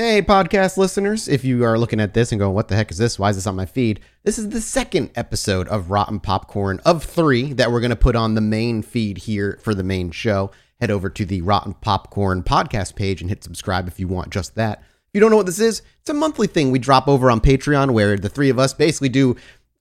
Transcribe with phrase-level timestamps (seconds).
[0.00, 2.98] Hey, podcast listeners, if you are looking at this and going, what the heck is
[2.98, 3.18] this?
[3.18, 3.98] Why is this on my feed?
[4.22, 8.14] This is the second episode of Rotten Popcorn of three that we're going to put
[8.14, 10.52] on the main feed here for the main show.
[10.80, 14.54] Head over to the Rotten Popcorn podcast page and hit subscribe if you want just
[14.54, 14.78] that.
[14.78, 17.40] If you don't know what this is, it's a monthly thing we drop over on
[17.40, 19.34] Patreon where the three of us basically do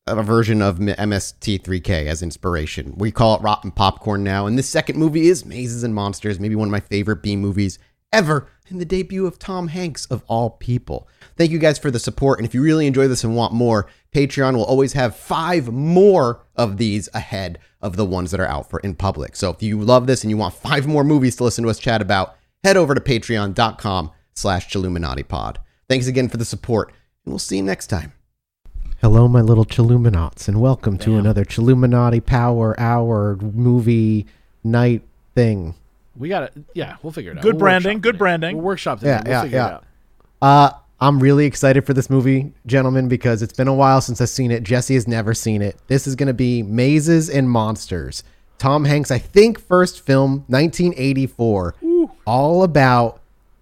[0.08, 2.96] a version of MST3K as inspiration.
[2.98, 6.56] We call it Rotten Popcorn now, and this second movie is Mazes and Monsters, maybe
[6.56, 7.78] one of my favorite B movies
[8.12, 11.08] ever, and the debut of Tom Hanks of all people.
[11.36, 13.88] Thank you guys for the support, and if you really enjoy this and want more,
[14.14, 18.70] Patreon will always have five more of these ahead of the ones that are out
[18.70, 19.36] for in public.
[19.36, 21.80] So if you love this and you want five more movies to listen to us
[21.80, 26.90] chat about, head over to patreon.com slash Chilluminati Thanks again for the support,
[27.24, 28.14] and we'll see you next time.
[29.02, 34.26] Hello, my little Chilluminauts, and welcome to another Chilluminati Power Hour movie
[34.64, 35.04] night
[35.36, 35.76] thing.
[36.18, 36.54] We got it.
[36.74, 37.44] Yeah, we'll figure it out.
[37.44, 38.58] Good We'll branding, good branding.
[38.58, 39.08] We'll workshop it.
[39.08, 39.68] Yeah, We'll yeah, figure yeah.
[39.68, 39.84] it out.
[40.42, 44.30] Uh, I'm really excited for this movie, gentlemen, because it's been a while since I've
[44.30, 44.64] seen it.
[44.64, 45.78] Jesse has never seen it.
[45.88, 48.24] This is going to be Mazes and Monsters.
[48.58, 51.76] Tom Hanks, I think, first film, 1984,
[52.26, 53.22] all about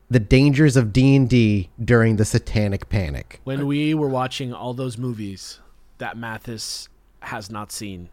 [0.10, 3.42] the dangers of D&D during the Satanic Panic.
[3.44, 5.60] When we were watching all those movies
[5.98, 6.88] that Mathis
[7.22, 8.10] has not seen.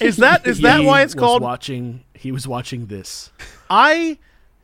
[0.00, 1.42] Is that is that why it's was called?
[1.42, 3.30] watching he was watching this.
[3.70, 4.18] I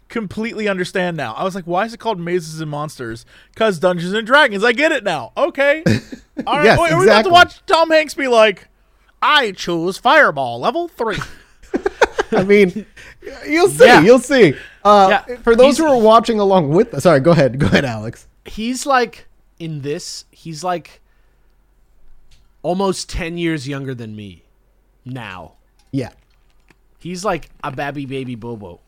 [0.09, 1.33] completely understand now.
[1.35, 3.25] I was like, why is it called Mazes and Monsters?
[3.53, 4.63] Because Dungeons and Dragons.
[4.63, 5.33] I get it now.
[5.37, 5.83] Okay.
[6.47, 6.65] All right.
[6.65, 8.69] Yes, Wait, are we about to watch Tom Hanks be like,
[9.23, 11.17] I choose Fireball level three.
[12.33, 12.87] I mean,
[13.47, 14.01] you'll see, Yeah.
[14.03, 14.55] you'll see.
[14.85, 17.59] Uh, Yeah, for those he's- who are watching along with Sorry, go ahead.
[17.59, 18.27] Go ahead, Alex.
[18.45, 19.27] He's like
[19.59, 21.01] in this, he's like
[22.63, 24.42] almost 10 years younger than me
[25.05, 25.55] now.
[25.91, 26.11] Yeah.
[26.99, 28.81] He's like a babby baby bobo.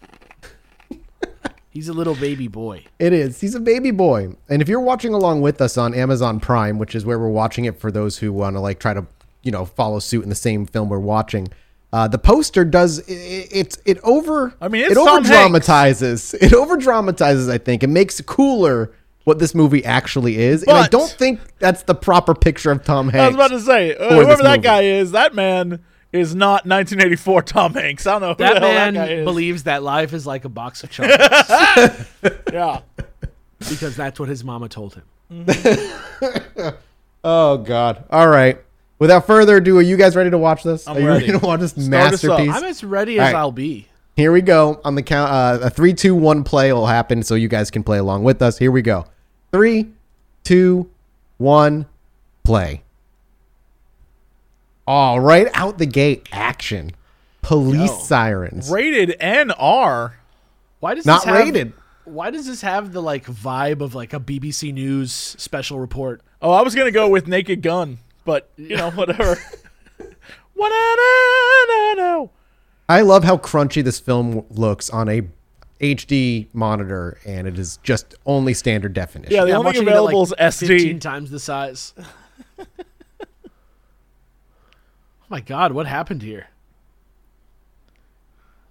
[1.74, 2.84] He's a little baby boy.
[3.00, 3.40] It is.
[3.40, 4.36] He's a baby boy.
[4.48, 7.64] And if you're watching along with us on Amazon Prime, which is where we're watching
[7.64, 9.04] it for those who want to like try to,
[9.42, 11.48] you know, follow suit in the same film we're watching,
[11.92, 16.34] uh, the poster does it, it it over I mean, it's it over dramatizes.
[16.34, 17.82] It over dramatizes, I think.
[17.82, 18.92] It makes cooler
[19.24, 20.62] what this movie actually is.
[20.62, 23.20] and I don't think that's the proper picture of Tom Hanks.
[23.20, 24.62] I was about to say, uh, whoever that movie.
[24.62, 28.06] guy is, that man is not 1984 Tom Hanks.
[28.06, 29.24] I don't know who That the hell man that guy is.
[29.24, 32.08] believes that life is like a box of chocolates
[32.52, 32.80] yeah.
[33.58, 35.46] because that's what his mama told him.
[37.26, 38.04] Oh God!
[38.10, 38.60] All right.
[38.98, 40.86] Without further ado, are you guys ready to watch this?
[40.86, 41.26] I'm are you ready.
[41.26, 42.54] ready to watch this Start masterpiece?
[42.54, 43.34] I'm as ready as right.
[43.34, 43.88] I'll be.
[44.14, 44.80] Here we go.
[44.84, 47.82] On the count, uh, a three, two, one play will happen, so you guys can
[47.82, 48.58] play along with us.
[48.58, 49.06] Here we go.
[49.52, 49.88] Three,
[50.44, 50.90] two,
[51.38, 51.86] one,
[52.44, 52.82] play.
[54.86, 56.92] All right, out the gate, action.
[57.42, 57.98] Police Yo.
[58.00, 58.70] sirens.
[58.70, 60.12] Rated NR.
[60.80, 61.72] Why does Not this have, rated.
[62.04, 66.22] Why does this have the like vibe of like a BBC News special report?
[66.42, 69.38] Oh, I was gonna go with Naked Gun, but you know, whatever.
[70.54, 70.72] what.
[72.86, 75.22] I love how crunchy this film looks on a
[75.80, 79.34] HD monitor, and it is just only standard definition.
[79.34, 80.66] Yeah, the Yeah, only watching it at, available like, is SD.
[80.66, 81.94] 15 times the size.
[85.24, 86.48] oh my god, what happened here?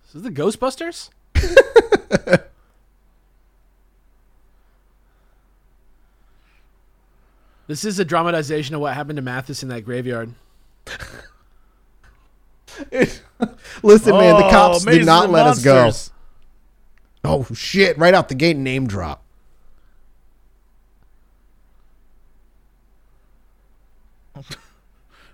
[0.05, 1.09] Is this is the Ghostbusters?
[7.67, 10.33] this is a dramatization of what happened to Mathis in that graveyard.
[13.83, 15.83] Listen, man, the Oh, cops did Mazes not and let us go.
[15.83, 16.11] Monsters.
[17.23, 17.97] Oh shit!
[17.97, 19.22] Right out the gate, name drop.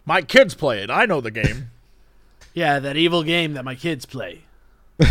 [0.10, 0.90] My kids play it.
[0.90, 1.70] I know the game.
[2.56, 4.42] Yeah, that evil game that my kids play.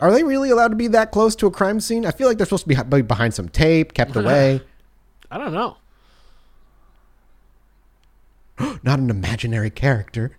[0.00, 2.06] Are they really allowed to be that close to a crime scene?
[2.06, 4.60] I feel like they're supposed to be be behind some tape, kept away.
[5.32, 5.76] I don't know.
[8.84, 10.38] Not an imaginary character.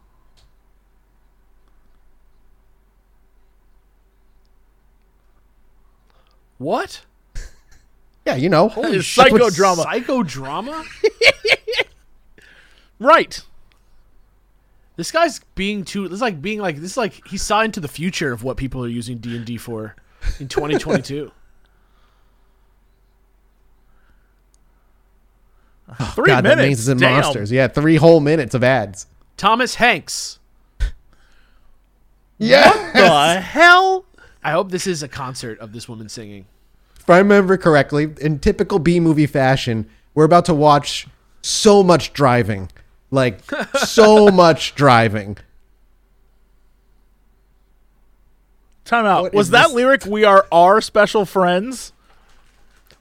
[6.57, 7.02] What?
[8.25, 8.71] Yeah, you know.
[8.77, 9.85] It's that's what- psychodrama.
[9.85, 10.85] Psychodrama?
[12.99, 13.41] right.
[14.97, 16.03] This guy's being too.
[16.09, 16.91] This is like being like this.
[16.91, 19.55] Is like he saw into the future of what people are using D and D
[19.57, 19.95] for
[20.39, 21.31] in 2022.
[26.13, 27.21] Three God, that means it's in Damn.
[27.21, 27.51] monsters.
[27.51, 29.07] Yeah, three whole minutes of ads.
[29.37, 30.37] Thomas Hanks.
[32.37, 32.91] Yeah.
[32.93, 34.05] The hell?
[34.43, 36.45] I hope this is a concert of this woman singing.
[37.09, 41.08] If I remember correctly, in typical B movie fashion, we're about to watch
[41.41, 42.70] so much driving.
[43.09, 43.40] Like,
[43.79, 45.40] so much driving.
[48.85, 49.23] Time out.
[49.23, 49.73] What Was that this?
[49.73, 51.94] lyric "We are our special friends"?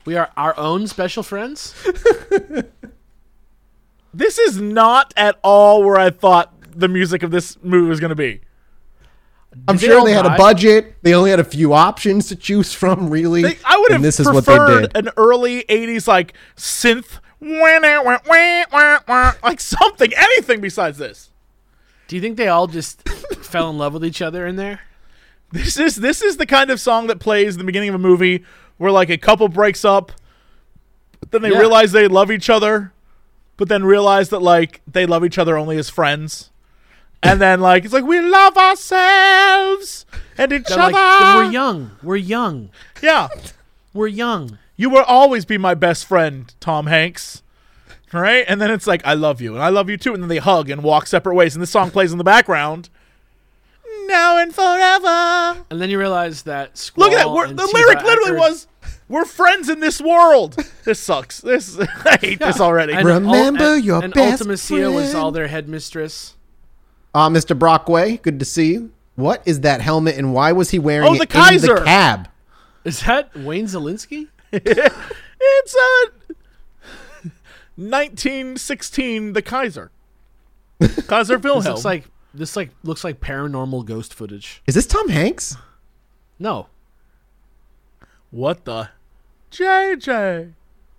[0.06, 1.74] We are our own special friends.
[4.14, 8.08] This is not at all where I thought the music of this movie was going
[8.08, 8.40] to be.
[9.66, 10.34] I'm Did they sure all they had die?
[10.34, 10.96] a budget.
[11.02, 13.42] They only had a few options to choose from, really.
[13.42, 15.06] They, I would have and this is what they preferred did.
[15.06, 17.18] an early '80s like synth,
[19.42, 21.30] like something, anything besides this.
[22.06, 23.06] Do you think they all just
[23.40, 24.80] fell in love with each other in there?
[25.52, 27.98] This is this is the kind of song that plays in the beginning of a
[27.98, 28.44] movie
[28.76, 30.12] where like a couple breaks up,
[31.20, 31.58] but then they Yeah.
[31.58, 32.92] realize they love each other,
[33.56, 36.50] but then realize that like they love each other only as friends.
[37.22, 40.06] And then like it's like we love ourselves
[40.36, 40.92] and each They're other.
[40.92, 41.90] like, we're young.
[42.02, 42.70] We're young.
[43.02, 43.28] Yeah.
[43.92, 44.58] We're young.
[44.76, 47.42] You will always be my best friend, Tom Hanks.
[48.12, 48.44] Right?
[48.48, 50.14] And then it's like, I love you, and I love you too.
[50.14, 52.88] And then they hug and walk separate ways, and this song plays in the background.
[54.06, 55.64] Now and forever.
[55.70, 57.30] And then you realize that Squall Look at that.
[57.32, 58.66] We're, the Tifa lyric literally Eckert- was,
[59.08, 60.56] We're friends in this world.
[60.84, 61.40] This sucks.
[61.42, 62.94] This I hate this already.
[62.94, 66.34] And Remember Ul- and, your and best Ultimecia was all their headmistress.
[67.18, 67.58] Uh, Mr.
[67.58, 68.92] Brockway, good to see you.
[69.16, 72.28] What is that helmet and why was he wearing Oh, it the in the cab?
[72.84, 74.28] Is that Wayne Zelinsky?
[74.52, 76.10] it's a
[77.74, 79.90] 1916 The Kaiser.
[81.08, 81.64] Kaiser This Wilhelm.
[81.64, 84.62] looks like this like looks like paranormal ghost footage.
[84.68, 85.56] Is this Tom Hanks?
[86.38, 86.68] No.
[88.30, 88.90] what the?
[89.50, 90.52] JJ.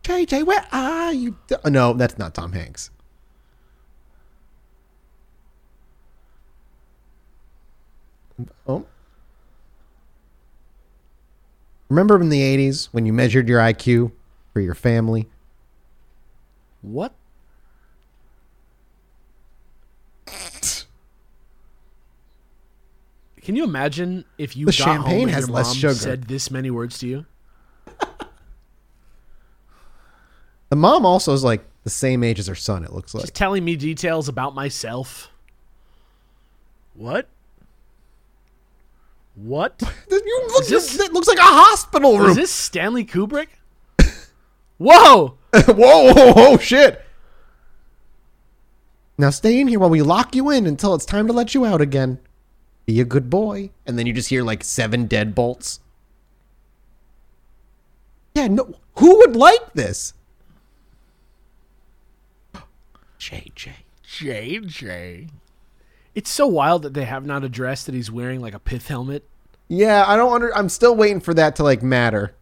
[0.04, 1.38] JJ, where are you?
[1.64, 2.92] Oh, no, that's not Tom Hanks.
[8.68, 8.86] Oh.
[11.90, 14.12] Remember in the 80s when you measured your IQ
[14.54, 15.28] for your family?
[16.82, 17.14] What?
[23.42, 25.94] Can you imagine if you The got home champagne and has your less mom sugar.
[25.96, 27.26] said this many words to you?
[30.70, 33.24] The mom also is like the same age as her son, it looks like.
[33.24, 35.32] Just telling me details about myself.
[36.94, 37.28] What?
[39.42, 39.82] What?
[40.12, 42.32] You look, this- that looks like a hospital room.
[42.32, 43.48] Is this Stanley Kubrick?
[44.78, 45.38] Whoa!
[45.54, 47.04] whoa, whoa, whoa, shit.
[49.18, 51.66] Now stay in here while we lock you in until it's time to let you
[51.66, 52.20] out again.
[52.86, 53.72] Be a good boy.
[53.86, 55.80] And then you just hear like seven deadbolts.
[58.36, 58.76] Yeah, no.
[58.96, 60.14] Who would like this?
[63.20, 63.72] JJ.
[64.06, 65.30] JJ.
[66.16, 69.28] It's so wild that they have not addressed that he's wearing like a pith helmet.
[69.68, 70.56] Yeah, I don't under.
[70.56, 72.34] I'm still waiting for that to like matter.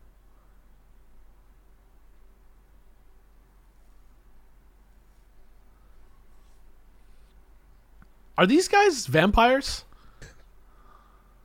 [8.38, 9.84] Are these guys vampires?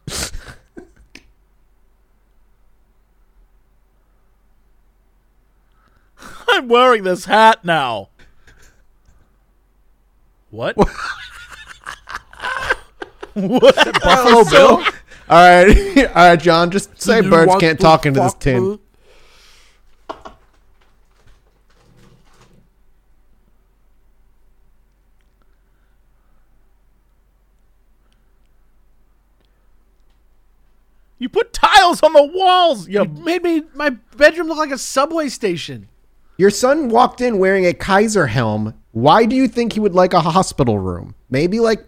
[6.49, 8.11] I'm wearing this hat now.
[10.51, 10.77] What?
[13.35, 14.85] Buffalo Bill?
[15.29, 16.71] All right, all right, John.
[16.71, 18.79] Just say birds can't talk into this tin.
[31.19, 32.89] You put tiles on the walls.
[32.89, 35.89] You You made me my bedroom look like a subway station.
[36.37, 38.75] Your son walked in wearing a Kaiser helm.
[38.91, 41.15] Why do you think he would like a hospital room?
[41.31, 41.87] Maybe like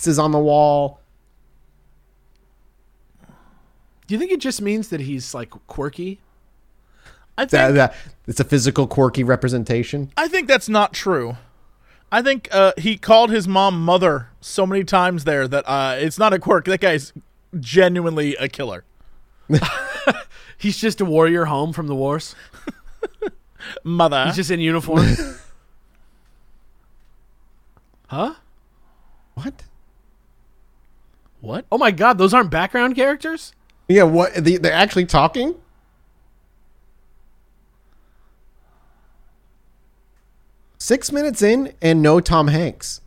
[0.00, 0.98] axes on the wall.
[4.06, 6.20] Do you think it just means that he's like quirky?
[7.36, 7.94] I think That, that,
[8.26, 10.10] it's a physical, quirky representation.
[10.16, 11.36] I think that's not true.
[12.10, 16.18] I think uh, he called his mom mother so many times there that uh, it's
[16.18, 16.64] not a quirk.
[16.64, 17.12] That guy's
[17.58, 18.84] genuinely a killer.
[20.56, 22.34] He's just a warrior home from the wars.
[23.84, 24.24] Mother.
[24.28, 25.06] He's just in uniform.
[28.06, 28.34] huh?
[29.34, 29.62] What?
[31.40, 31.64] What?
[31.72, 33.52] Oh my god, those aren't background characters?
[33.88, 34.32] Yeah, what?
[34.34, 35.54] They, they're actually talking?
[40.78, 43.00] Six minutes in and no Tom Hanks.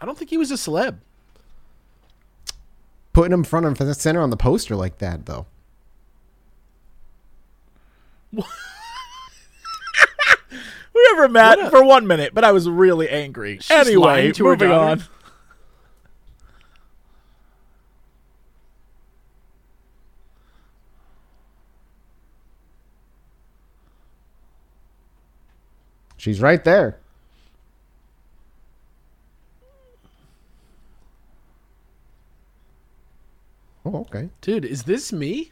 [0.00, 0.98] I don't think he was a celeb.
[3.12, 5.46] Putting him front and center on the poster like that, though.
[10.92, 13.58] We ever met What a- for one minute, but I was really angry.
[13.58, 15.02] just anyway, lying to her moving daughter?
[15.02, 15.19] on.
[26.20, 26.98] She's right there.
[33.86, 34.28] Oh, okay.
[34.42, 35.50] Dude, is this me?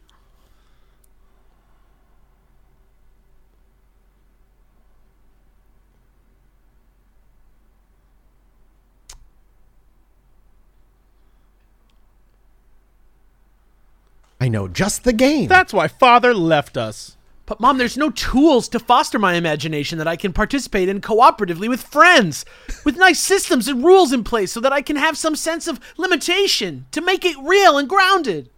[14.38, 15.48] I know just the game.
[15.48, 17.17] That's why father left us.
[17.48, 21.66] But mom, there's no tools to foster my imagination that I can participate in cooperatively
[21.66, 22.44] with friends,
[22.84, 25.80] with nice systems and rules in place so that I can have some sense of
[25.96, 28.50] limitation to make it real and grounded.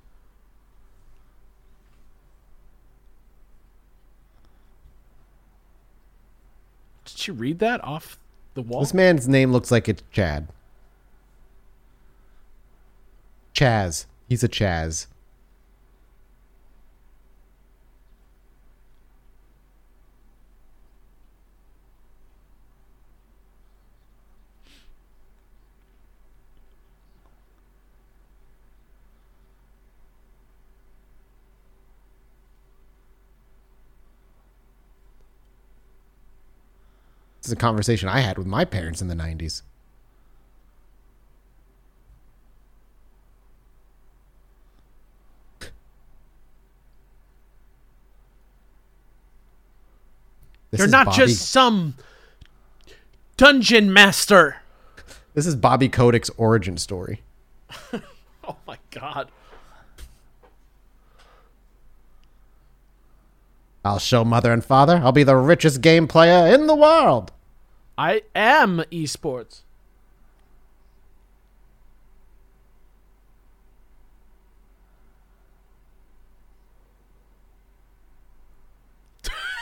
[7.04, 8.18] Did she read that off
[8.54, 8.80] the wall?
[8.80, 10.49] this man's name looks like it's Chad.
[13.54, 14.06] Chaz.
[14.28, 15.06] He's a Chaz.
[37.50, 39.62] Is a conversation I had with my parents in the 90s.
[50.71, 51.95] This You're not Bobby- just some
[53.37, 54.59] dungeon master.
[55.35, 57.23] This is Bobby Kotick's origin story.
[58.49, 59.30] Oh my god.
[63.85, 67.30] I'll show mother and father I'll be the richest game player in the world.
[68.00, 69.61] I am esports.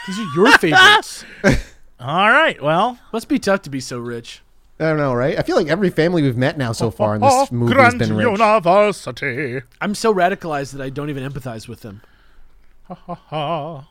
[0.07, 1.25] These are your favorites.
[1.99, 2.63] All right.
[2.63, 4.41] Well, Must be tough to be so rich.
[4.79, 5.37] I don't know, right?
[5.37, 7.55] I feel like every family we've met now so oh, far in oh, this oh,
[7.55, 8.23] movie has been rich.
[8.23, 9.63] University.
[9.81, 12.03] I'm so radicalized that I don't even empathize with them.
[12.87, 13.89] Ha ha ha.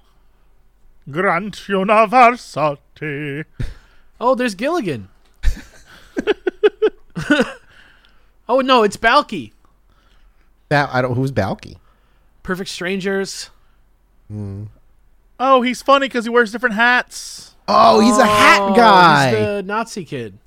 [1.11, 3.45] Grant University.
[4.21, 5.09] Oh, there's Gilligan.
[8.49, 9.53] oh no, it's Balki.
[10.69, 11.15] That I don't.
[11.15, 11.77] Who's Balki?
[12.43, 13.51] Perfect Strangers.
[14.29, 14.65] Hmm.
[15.41, 17.55] Oh, he's funny because he wears different hats.
[17.69, 19.29] Oh, he's a Oh, hat guy.
[19.31, 20.39] He's the Nazi kid.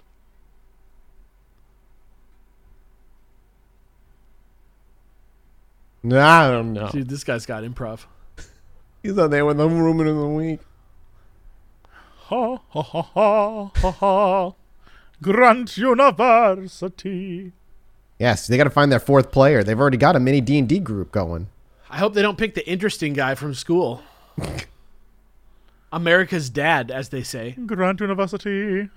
[6.03, 6.89] No, I don't know.
[6.89, 8.05] Dude, this guy's got improv.
[9.03, 10.59] He's on there with the woman of the week.
[12.31, 14.53] Ha ha ha ha ha ha.
[15.21, 17.51] Grant University.
[18.17, 19.65] Yes, they got to find their fourth player.
[19.65, 21.49] They've already got a mini D and D group going.
[21.89, 24.01] I hope they don't pick the interesting guy from school.
[25.91, 27.51] America's dad, as they say.
[27.65, 28.89] Grant University.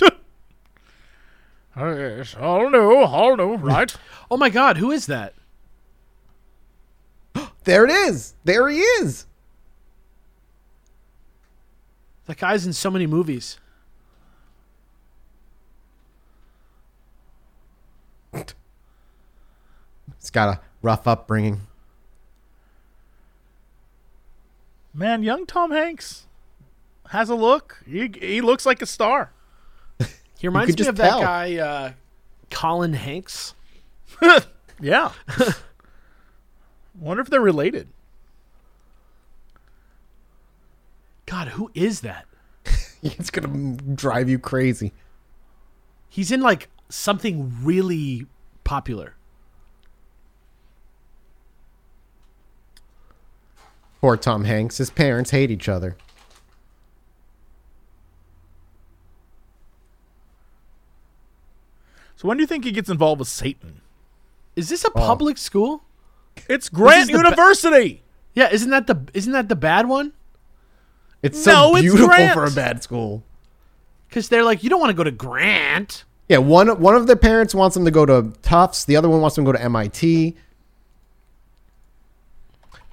[1.76, 3.94] Yes, all new, all new, right?
[4.30, 5.34] Oh my god, who is that?
[7.66, 8.34] There it is.
[8.44, 9.26] There he is.
[12.26, 13.58] That guy's in so many movies.
[18.34, 18.54] He's
[20.30, 21.62] got a rough upbringing.
[24.94, 26.26] Man, young Tom Hanks
[27.10, 27.82] has a look.
[27.84, 29.32] He he looks like a star.
[30.38, 31.92] He reminds me of that guy, uh,
[32.50, 33.54] Colin Hanks.
[34.78, 35.12] Yeah.
[36.98, 37.88] Wonder if they're related.
[41.26, 42.26] God, who is that?
[43.02, 44.92] It's gonna drive you crazy.
[46.08, 48.26] He's in like something really
[48.64, 49.14] popular.
[54.00, 54.78] Poor Tom Hanks.
[54.78, 55.96] His parents hate each other.
[62.16, 63.82] So when do you think he gets involved with Satan?
[64.56, 64.92] Is this a oh.
[64.92, 65.82] public school?
[66.48, 68.02] It's Grant is the ba- University.
[68.34, 70.12] Yeah, isn't that the isn't that the bad one?
[71.22, 72.34] It's so No, it's beautiful Grant.
[72.34, 73.24] for a bad school.
[74.08, 76.04] Because they're like, you don't want to go to Grant.
[76.28, 78.84] Yeah, one one of their parents wants them to go to Tufts.
[78.84, 80.36] The other one wants them to go to MIT.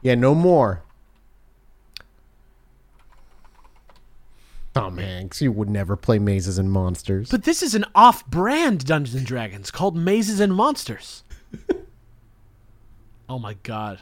[0.02, 0.84] Yeah, no more.
[4.74, 7.30] Tom Hanks, you would never play Mazes and Monsters.
[7.30, 11.24] But this is an off-brand Dungeons and Dragons called Mazes and Monsters.
[13.34, 14.00] oh my god.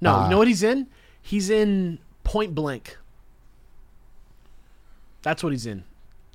[0.00, 0.24] No, Ah.
[0.24, 0.86] you know what he's in?
[1.20, 2.96] He's in Point Blank.
[5.22, 5.84] That's what he's in.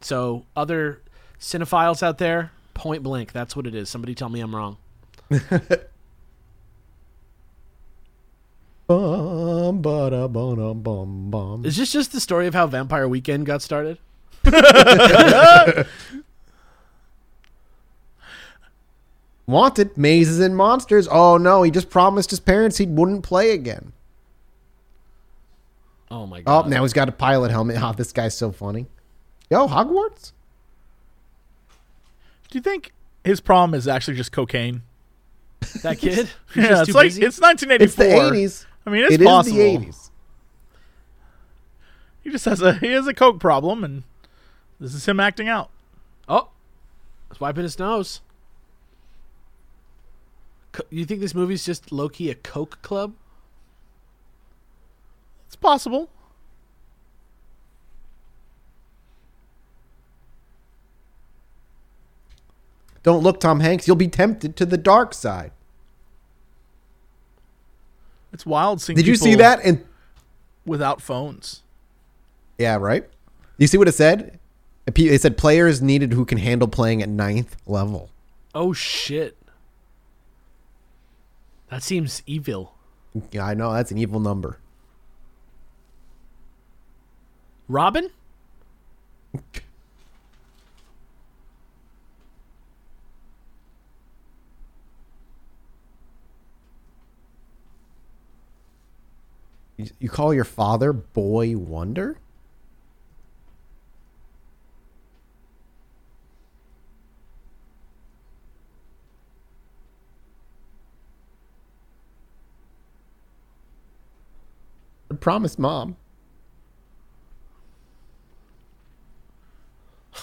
[0.01, 1.01] So, other
[1.39, 3.89] cinephiles out there, Point Blank, that's what it is.
[3.89, 4.77] Somebody tell me I'm wrong.
[8.87, 11.65] Bum, ba-da, ba-dum, bum, bum.
[11.65, 13.97] Is this just the story of how Vampire Weekend got started?
[19.47, 21.07] Wanted mazes and monsters.
[21.09, 23.93] Oh no, he just promised his parents he wouldn't play again.
[26.11, 26.65] Oh my oh, god.
[26.65, 27.77] Oh, now he's got a pilot helmet.
[27.81, 28.87] Oh, this guy's so funny.
[29.49, 30.33] Yo, Hogwarts.
[32.49, 32.91] Do you think
[33.23, 34.81] his problem is actually just cocaine?
[35.81, 36.29] that kid?
[36.53, 37.23] He's Yeah, just it's too like busy?
[37.25, 37.83] it's 1984.
[37.83, 38.65] It's the '80s.
[38.85, 39.57] I mean, it's It is possible.
[39.57, 40.09] the '80s.
[42.21, 44.03] He just has a he has a coke problem, and
[44.79, 45.69] this is him acting out.
[46.27, 46.49] Oh,
[47.31, 48.21] he's wiping his nose.
[50.77, 53.15] Co- You think this movie's just low key a Coke club?
[55.47, 56.07] It's possible.
[63.01, 63.87] Don't look, Tom Hanks.
[63.87, 65.51] You'll be tempted to the dark side.
[68.31, 68.97] It's wild seeing.
[68.97, 69.59] Did you see that?
[69.63, 69.83] And
[70.63, 71.63] without phones?
[72.59, 73.09] yeah, right.
[73.57, 74.37] You see what it said?
[74.85, 78.11] It said players needed who can handle playing at ninth level.
[78.53, 79.36] Oh shit.
[81.69, 82.73] That seems evil.
[83.31, 84.59] Yeah, I know that's an evil number.
[87.67, 88.09] Robin?
[99.77, 102.17] You, you call your father Boy Wonder?
[115.19, 115.95] Promised mom.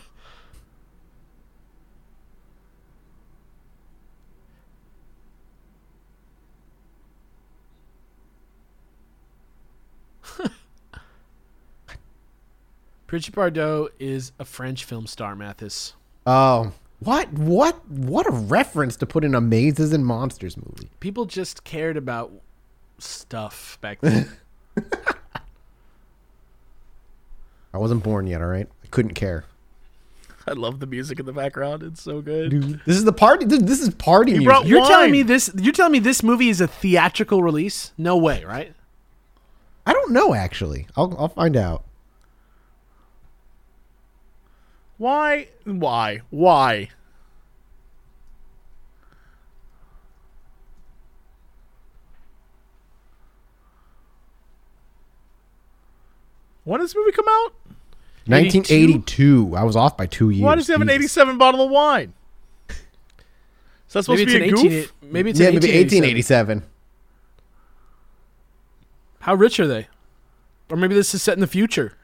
[13.06, 15.92] Brigitte Bardot is a French film star, Mathis.
[16.26, 17.30] Oh, what?
[17.32, 17.86] What?
[17.88, 20.88] What a reference to put in a Mazes and Monsters movie.
[21.00, 22.32] People just cared about
[22.98, 24.30] stuff back then.
[27.74, 28.40] I wasn't born yet.
[28.42, 29.44] All right, I couldn't care.
[30.46, 31.82] I love the music in the background.
[31.82, 32.80] It's so good.
[32.84, 33.46] This is the party.
[33.46, 34.64] This, this is party music.
[34.66, 34.88] You're Wine.
[34.90, 37.92] telling me this you're telling me this movie is a theatrical release?
[37.96, 38.74] No way, right?
[39.86, 40.86] I don't know actually.
[40.96, 41.84] I'll I'll find out.
[44.98, 45.48] Why?
[45.64, 46.20] Why?
[46.30, 46.88] Why?
[56.64, 57.52] When does this movie come out?
[58.26, 59.54] 1982.
[59.56, 60.42] I was off by two years.
[60.42, 62.14] Why does he have an 87 bottle of wine?
[62.68, 62.76] Is
[63.94, 64.92] that supposed Maybe to it's be an a 18 goof?
[65.12, 66.58] maybe it's Yeah, an maybe 1887.
[66.58, 66.62] 1887.
[69.20, 69.88] How rich are they?
[70.70, 71.96] Or maybe this is set in the future.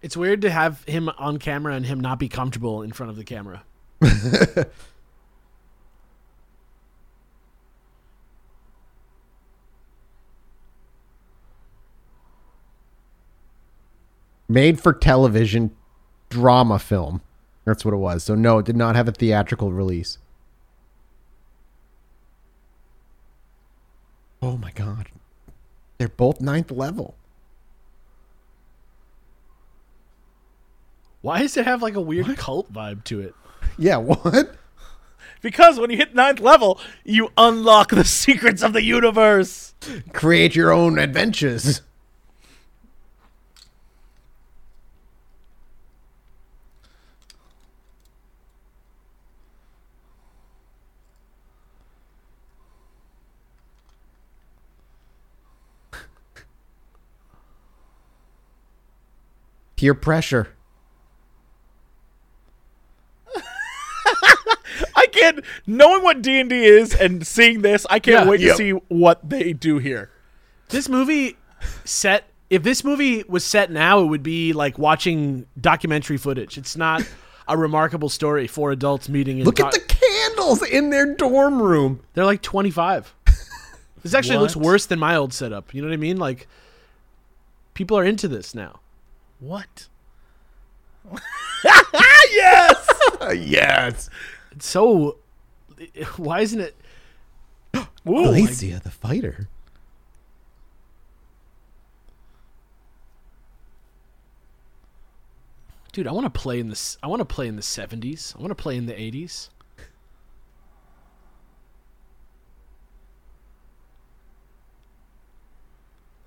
[0.00, 3.16] It's weird to have him on camera and him not be comfortable in front of
[3.16, 3.62] the camera.
[14.48, 15.76] Made for television
[16.30, 17.20] drama film.
[17.64, 18.24] That's what it was.
[18.24, 20.18] So no, it did not have a theatrical release.
[24.40, 25.08] Oh my god.
[25.98, 27.16] They're both ninth level.
[31.20, 33.34] Why does it have like a weird cult vibe to it?
[33.76, 34.54] Yeah, what?
[35.42, 39.74] Because when you hit ninth level, you unlock the secrets of the universe.
[40.12, 41.82] Create your own adventures.
[59.78, 60.48] Peer pressure.
[64.96, 65.44] I can't.
[65.68, 68.30] Knowing what D and D is and seeing this, I can't Yeah.
[68.30, 68.50] wait Yep.
[68.50, 70.10] to see what they do here.
[70.70, 71.36] This movie
[71.84, 76.58] set if this movie was set now, it would be like watching documentary footage.
[76.58, 77.02] It's not
[77.46, 79.36] a remarkable story for adults meeting.
[79.36, 82.00] And Look at the candles in their dorm room.
[82.14, 83.14] They're like 25.
[84.02, 85.72] This actually looks worse than my old setup.
[85.72, 86.16] You know what I mean?
[86.16, 86.48] Like
[87.74, 88.80] people are into this now.
[89.40, 89.88] What?
[92.32, 92.90] yes.
[93.36, 94.10] yes.
[94.58, 95.18] So
[96.16, 96.76] why isn't it
[97.76, 99.48] Ooh, Alicia, the fighter.
[105.92, 108.36] Dude, I want to play in this I want to play in the 70s.
[108.36, 109.48] I want to play in the 80s.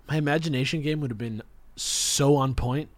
[0.08, 1.42] My imagination game would have been
[1.78, 2.90] so on point.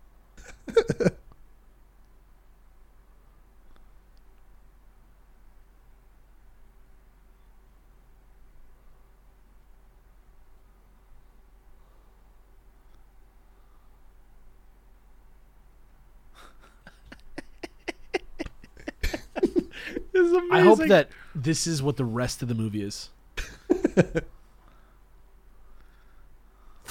[20.14, 20.52] This is amazing.
[20.52, 23.10] I hope that this is what the rest of the movie is.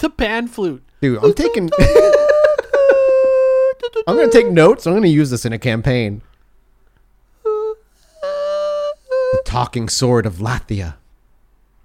[0.00, 0.82] the pan flute.
[1.00, 1.70] Dude, I'm taking.
[4.06, 4.86] I'm gonna take notes.
[4.86, 6.22] I'm gonna use this in a campaign.
[7.44, 7.76] The
[9.44, 10.94] talking sword of Lathia.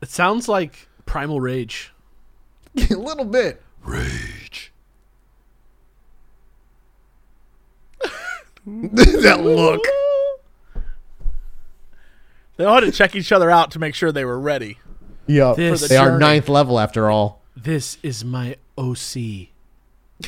[0.02, 1.94] It sounds like Primal Rage.
[2.78, 3.62] a little bit.
[3.84, 4.72] Rage.
[8.66, 9.82] that look.
[12.58, 14.78] they all had to check each other out to make sure they were ready.
[15.26, 17.42] Yeah, This- they are ninth level after all.
[17.56, 19.48] This is my OC.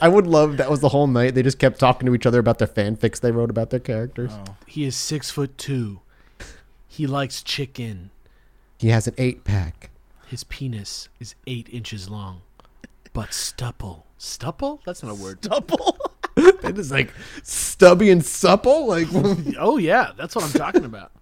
[0.00, 1.34] I would love that was the whole night.
[1.34, 4.30] They just kept talking to each other about their fanfics they wrote about their characters.
[4.32, 4.56] Oh.
[4.66, 6.00] He is six foot two.
[6.86, 8.10] He likes chicken.
[8.78, 9.90] He has an eight pack.
[10.26, 12.42] His penis is eight inches long.
[13.12, 14.04] But stupple.
[14.18, 14.80] Stupple?
[14.84, 15.40] That's not a word.
[15.40, 15.98] Double.
[16.36, 17.12] It is like
[17.42, 18.86] stubby and supple.
[18.86, 19.08] Like,
[19.58, 21.12] Oh yeah, that's what I'm talking about.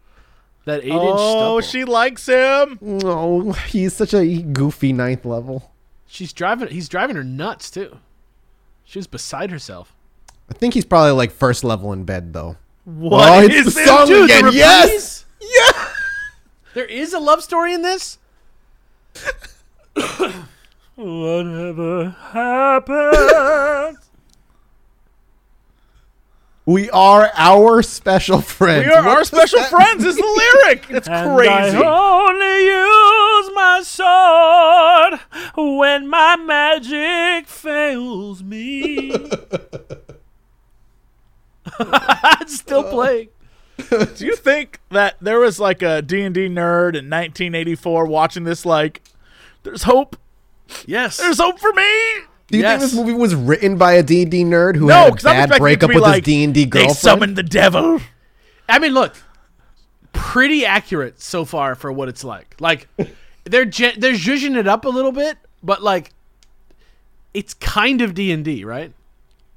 [0.65, 1.71] That eight inch oh, stupple.
[1.71, 2.79] she likes him.
[3.05, 5.73] oh, he's such a goofy ninth level.
[6.07, 6.69] She's driving.
[6.69, 7.99] He's driving her nuts too.
[8.91, 9.95] She was beside herself.
[10.51, 12.57] I think he's probably like first level in bed though.
[12.87, 13.85] What Oh, it's the this?
[13.87, 14.47] song Dude, again.
[14.47, 15.89] the Yes, yeah.
[16.73, 18.17] There is a love story in this.
[20.95, 23.99] Whatever happened?
[26.65, 28.87] We are our special friends.
[28.87, 30.23] We are What our special that- friends is the
[30.65, 30.87] lyric.
[30.91, 31.77] It's crazy.
[31.77, 32.65] only
[33.39, 35.21] use my sword
[35.57, 39.11] when my magic fails me.
[42.41, 43.29] it's still uh, playing.
[44.17, 49.03] Do you think that there was like a D&D nerd in 1984 watching this like
[49.63, 50.17] there's hope?
[50.87, 51.19] Yes.
[51.19, 51.83] There's hope for me.
[52.49, 52.81] Do you Yes.
[52.81, 55.45] think this movie was written by a D&D nerd who No, had a bad expecting
[55.45, 56.73] it to breakup with like his D&D girlfriend?
[56.73, 56.97] they girlfriend?
[56.97, 58.01] summoned the devil.
[58.69, 59.15] I mean, look,
[60.13, 62.57] pretty accurate so far for what it's like.
[62.61, 62.89] Like
[63.51, 66.13] they're ge- they're zhuzhing it up a little bit, but like
[67.35, 68.93] it's kind of D and D, right?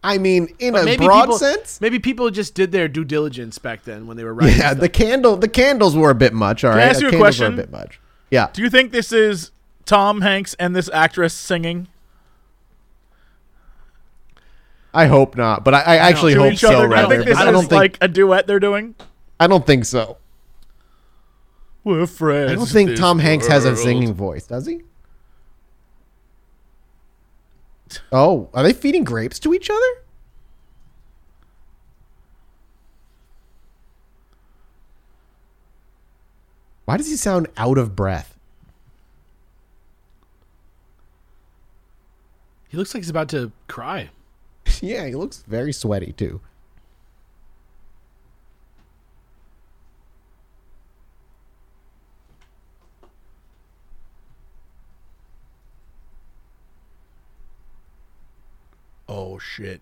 [0.04, 1.80] I mean, in But a maybe broad people, sense.
[1.80, 4.58] maybe people just did their due diligence back then when they were writing.
[4.58, 4.80] Yeah, stuff.
[4.80, 6.64] the candle, the candles were a bit much.
[6.64, 7.56] All I right, ask The you a candles question?
[7.56, 8.00] Were a bit much.
[8.32, 9.52] Yeah, Do you think this is
[9.86, 11.88] Tom Hanks and this actress singing
[14.94, 16.70] I hope not, but I, I actually to hope so.
[16.70, 16.88] other?
[16.88, 17.16] I rather.
[17.16, 17.72] think this I don't is think.
[17.72, 18.96] like a duet they're doing.
[19.40, 20.18] I don't think so.
[21.84, 22.52] We're friends.
[22.52, 23.80] I don't think Tom Hanks has a world.
[23.80, 24.46] singing voice.
[24.46, 24.82] Does he?
[28.12, 29.80] Oh, are they feeding grapes to each other?
[36.86, 38.38] Why does he sound out of breath?
[42.72, 44.10] he looks like he's about to cry.
[44.82, 46.40] yeah, he looks very sweaty too.
[59.10, 59.82] Oh shit.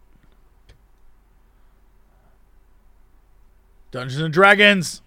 [3.92, 5.02] Dungeons and Dragons.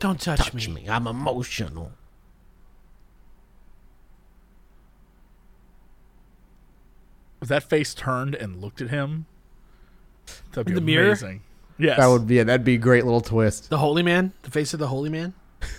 [0.00, 0.66] Don't touch, me.
[0.68, 0.88] me.
[0.88, 1.92] I'm emotional.
[7.40, 9.26] Was that face turned and looked at him?
[10.52, 11.16] That'd be In the mirror?
[11.78, 11.86] Amazing.
[11.86, 11.98] Yes.
[11.98, 13.70] That would be yeah, that'd be a great little twist.
[13.70, 15.34] The holy man, the face of the holy man.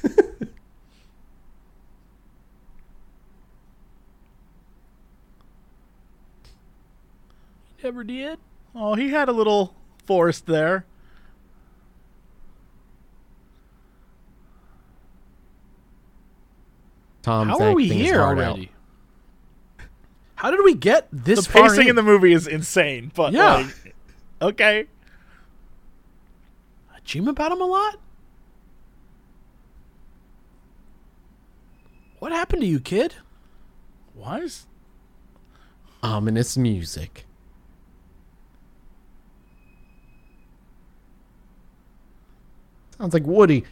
[7.83, 8.39] Never did.
[8.75, 9.73] Oh, he had a little
[10.05, 10.85] forest there.
[17.21, 18.43] Tom, How are we here heart out.
[18.45, 18.71] already?
[20.35, 21.89] How did we get this The far pacing in?
[21.91, 23.55] in the movie is insane, but Yeah.
[23.55, 23.95] like,
[24.41, 24.85] okay.
[27.09, 27.95] I dream about him a lot.
[32.19, 33.15] What happened to you, kid?
[34.13, 34.67] Why is
[36.03, 37.25] Ominous music.
[42.99, 43.63] Sounds like Woody.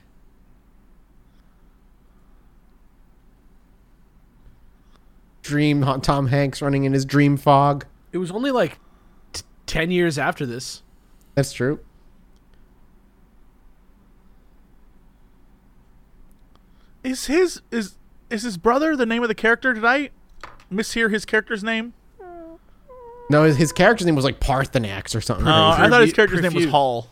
[5.43, 7.85] Dream Tom Hanks running in his dream fog.
[8.11, 8.79] It was only like
[9.31, 10.81] t- ten years after this.
[11.35, 11.79] That's true.
[17.07, 17.95] Is his is
[18.29, 19.73] is his brother the name of the character?
[19.73, 20.09] Did I
[20.69, 21.93] mishear his character's name?
[23.29, 25.47] No, his, his character's name was like Parthenax or something.
[25.47, 27.07] Oh, I thought his Perfu- character's name was Hall.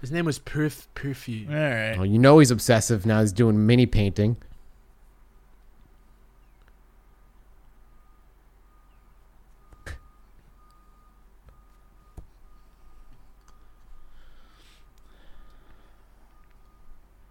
[0.00, 1.48] His name was Perf Perfume.
[1.50, 1.96] All right.
[1.98, 3.20] Oh, you know he's obsessive now.
[3.20, 4.38] He's doing mini painting.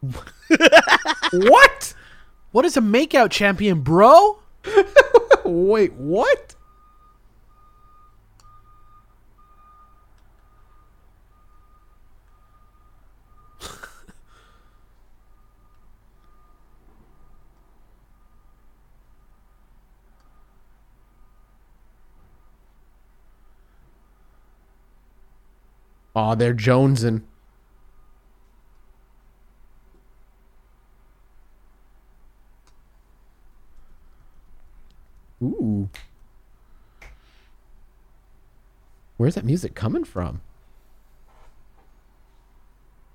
[1.32, 1.94] what?
[2.52, 4.40] What is a makeout champion, bro?
[5.46, 6.56] Wait, what?
[26.16, 27.24] Oh, they're jonesing.
[35.46, 35.90] Ooh.
[39.18, 40.42] Where's that music coming from?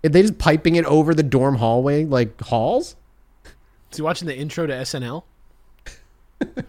[0.04, 2.96] Are they just piping it over the dorm hallway like halls?
[3.90, 5.24] Is he watching the intro to SNL?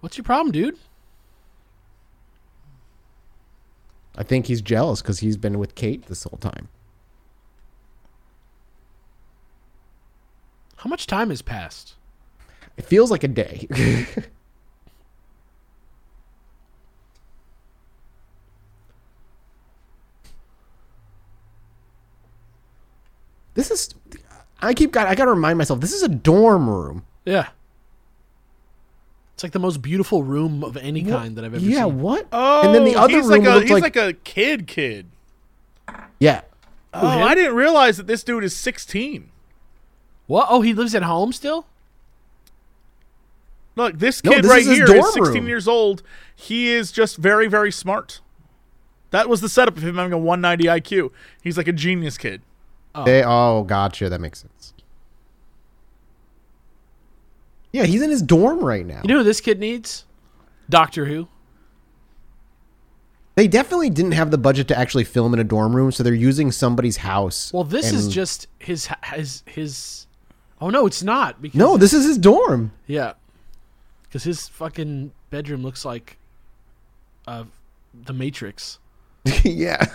[0.00, 0.78] What's your problem, dude?
[4.20, 6.68] I think he's jealous because he's been with Kate this whole time.
[10.76, 11.94] How much time has passed?
[12.76, 13.66] It feels like a day.
[23.54, 23.94] this is.
[24.60, 25.06] I keep got.
[25.06, 25.80] I gotta remind myself.
[25.80, 27.06] This is a dorm room.
[27.24, 27.48] Yeah.
[29.40, 31.70] It's like the most beautiful room of any kind that I've ever Yeah.
[31.70, 31.78] seen.
[31.78, 32.26] Yeah, what?
[32.30, 35.06] Oh, and then the other he's room like a, he's like, like, a kid kid.
[36.18, 36.42] yeah.
[36.92, 37.22] Oh, him?
[37.26, 39.30] I didn't realize that this dude is 16.
[40.26, 40.46] What?
[40.50, 41.64] Oh, he lives at home still?
[43.76, 45.48] Look, this No, kid this right is his here 16 room.
[45.48, 46.02] years old.
[46.36, 48.20] He is just very, very smart.
[49.10, 51.12] That was the setup of him having a 190 IQ.
[51.42, 52.42] He's like a genius kid.
[52.94, 53.04] Oh.
[53.06, 54.10] They, oh, gotcha.
[54.10, 54.74] That makes sense.
[57.72, 59.00] Yeah, he's in his dorm right now.
[59.02, 60.04] You know who this kid needs?
[60.68, 61.28] Doctor Who.
[63.36, 66.12] They definitely didn't have the budget to actually film in a dorm room, so they're
[66.12, 67.52] using somebody's house.
[67.52, 70.06] Well, this is just his his his.
[70.60, 71.40] Oh no, it's not.
[71.40, 71.76] Because no.
[71.76, 72.72] This is his dorm.
[72.86, 73.14] yeah,
[74.02, 76.18] because his fucking bedroom looks like,
[77.26, 77.44] uh,
[77.94, 78.78] the Matrix.
[79.44, 79.86] yeah.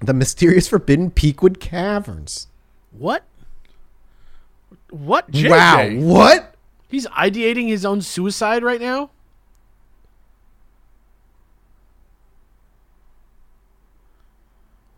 [0.00, 2.48] The mysterious forbidden Pequod Caverns.
[2.98, 3.24] What?
[4.90, 5.30] What?
[5.30, 5.50] JJ?
[5.50, 6.54] Wow, what?
[6.88, 9.10] He's ideating his own suicide right now.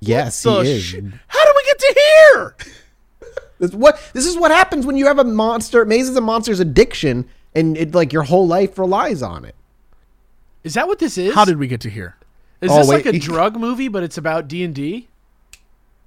[0.00, 0.83] Yes, he is.
[0.83, 0.94] sh-
[1.28, 2.57] How do we get to here?
[3.61, 7.24] This what this is what happens when you have a monster mazes and monsters addiction
[7.54, 9.54] and it like your whole life relies on it.
[10.64, 11.37] Is that what this is?
[11.37, 12.16] How did we get to here?
[12.61, 15.07] is Oh, this wait, like a drug movie, but it's about D and D?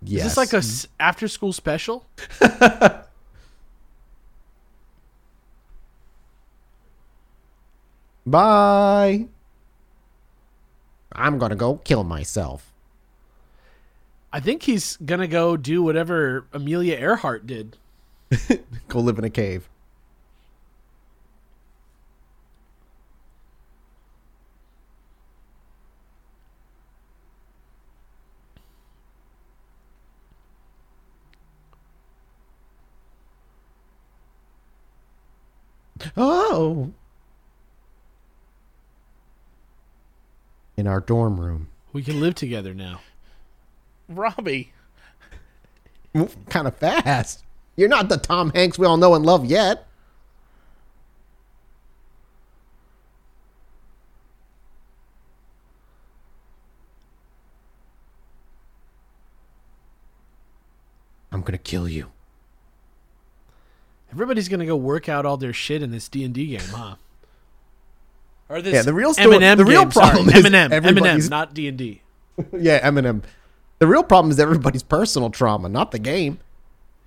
[0.03, 0.21] Yes.
[0.25, 2.05] Is this like a s- after school special?
[8.25, 9.27] Bye.
[11.13, 12.73] I'm gonna go kill myself.
[14.31, 17.77] I think he's gonna go do whatever Amelia Earhart did.
[18.89, 19.69] Go live in a cave.
[36.15, 36.91] Oh.
[40.75, 41.67] In our dorm room.
[41.91, 43.01] We can live together now.
[44.07, 44.71] Robbie.
[46.49, 47.43] Kind of fast.
[47.75, 49.87] You're not the Tom Hanks we all know and love yet.
[61.31, 62.11] I'm gonna kill you.
[64.11, 66.95] Everybody's gonna go work out all their shit in this D and D game, huh?
[68.49, 70.09] Or this Yeah, the real story- Eminem the real game, sorry.
[70.11, 72.01] problem is Eminem, everybody's- Eminem, not D and D.
[72.57, 73.23] Yeah, Eminem.
[73.79, 76.39] The real problem is everybody's personal trauma, not the game.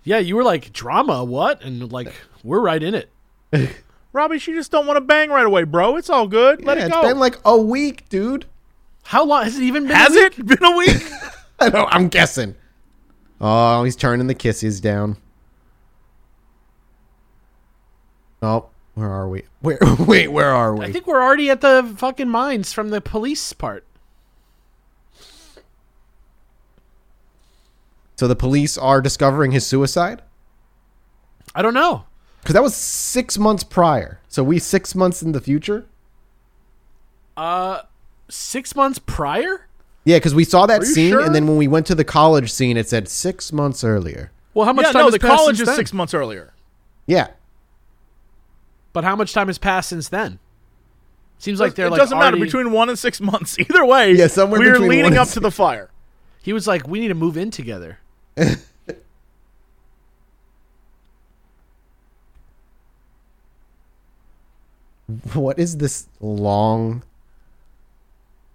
[0.04, 1.62] Yeah, you were like drama, what?
[1.62, 2.12] And like
[2.44, 3.10] we're right in it.
[4.12, 5.96] Robbie, she just don't want to bang right away, bro.
[5.96, 6.64] It's all good.
[6.64, 7.02] Let yeah, it it's go.
[7.02, 8.44] been like a week, dude.
[9.04, 9.92] How long has it even been?
[9.92, 10.38] a Has week?
[10.38, 11.02] it been a week?
[11.60, 12.54] I know, I'm guessing.
[13.40, 15.16] Oh, he's turning the kisses down.
[18.42, 19.44] Oh, where are we?
[19.60, 19.78] Where?
[19.98, 20.84] Wait, where are we?
[20.84, 23.84] I think we're already at the fucking mines from the police part.
[28.20, 30.20] so the police are discovering his suicide
[31.54, 32.04] I don't know.
[32.42, 34.20] because that was six months prior.
[34.28, 35.86] So we six months in the future.
[37.34, 37.82] Uh,
[38.28, 39.66] six months prior.
[40.04, 41.24] Yeah, because we saw that scene, sure?
[41.24, 44.32] and then when we went to the college scene, it said six months earlier.
[44.52, 45.76] Well, how much yeah, time no, has the college since is then?
[45.76, 46.52] six months earlier.
[47.06, 47.28] Yeah,
[48.92, 50.38] But how much time has passed since then?
[51.38, 53.58] Seems like they're it like doesn't matter between one and six months.
[53.60, 55.34] Either way, Yeah, somewhere we're between leading up six.
[55.34, 55.90] to the fire.
[56.42, 57.98] He was like, "We need to move in together."
[65.34, 67.02] what is this long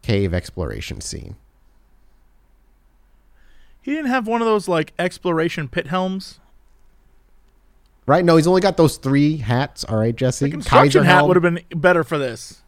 [0.01, 1.35] cave exploration scene?
[3.81, 6.39] He didn't have one of those like exploration pit helms.
[8.07, 8.23] Right?
[8.23, 9.83] No, he's only got those three hats.
[9.83, 10.45] All right, Jesse.
[10.45, 11.27] The construction hat helm.
[11.27, 12.61] would have been better for this.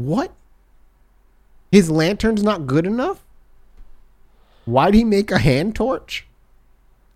[0.00, 0.32] What?
[1.70, 3.22] His lantern's not good enough?
[4.64, 6.26] Why'd he make a hand torch?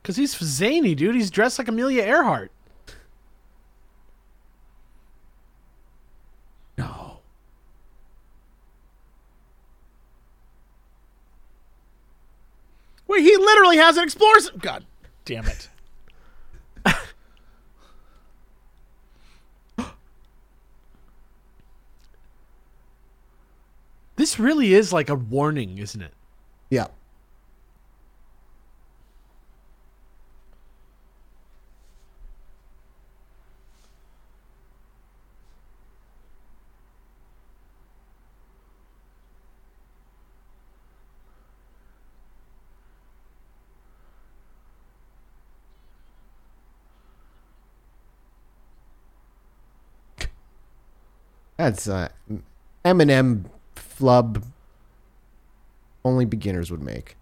[0.02, 1.14] Because he's zany, dude.
[1.14, 2.52] He's dressed like Amelia Earhart.
[6.76, 7.20] No.
[13.08, 14.50] Wait, he literally has an explorers.
[14.50, 14.84] God
[15.24, 15.70] damn it!
[24.34, 26.10] This really is like a warning, isn't it?
[26.68, 26.88] Yeah.
[51.56, 52.08] That's uh,
[52.84, 53.44] Eminem
[54.04, 54.44] flub
[56.04, 57.16] only beginners would make.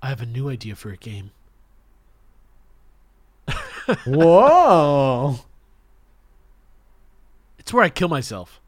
[0.00, 1.32] I have a new idea for a game.
[4.06, 5.40] Whoa.
[7.58, 8.60] It's where I kill myself.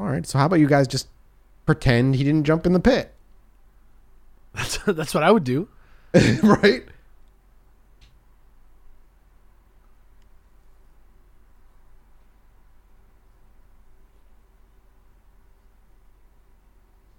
[0.00, 0.26] All right.
[0.26, 1.08] So how about you guys just
[1.66, 3.14] pretend he didn't jump in the pit?
[4.54, 5.68] That's that's what I would do.
[6.42, 6.84] right?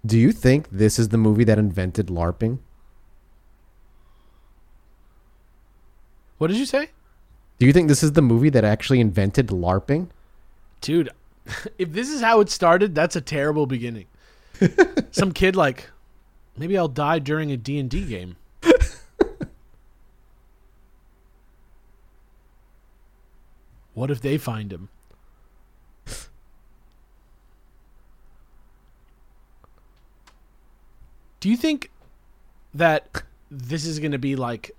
[0.04, 2.58] Do you think this is the movie that invented LARPing?
[6.36, 6.90] What did you say,
[7.58, 10.08] Do you think this is the movie that actually invented LARPing?
[10.82, 11.10] dude?
[11.78, 14.06] If this is how it started, that's a terrible beginning.
[15.10, 15.90] Some kid like,
[16.56, 18.36] maybe I'll die during a D and D game.
[23.94, 24.88] what if they find him?
[31.40, 31.90] Do you think
[32.72, 34.70] that this is going to be like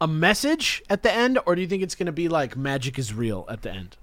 [0.00, 2.96] a message at the end, or do you think it's going to be like magic
[2.96, 3.96] is real at the end?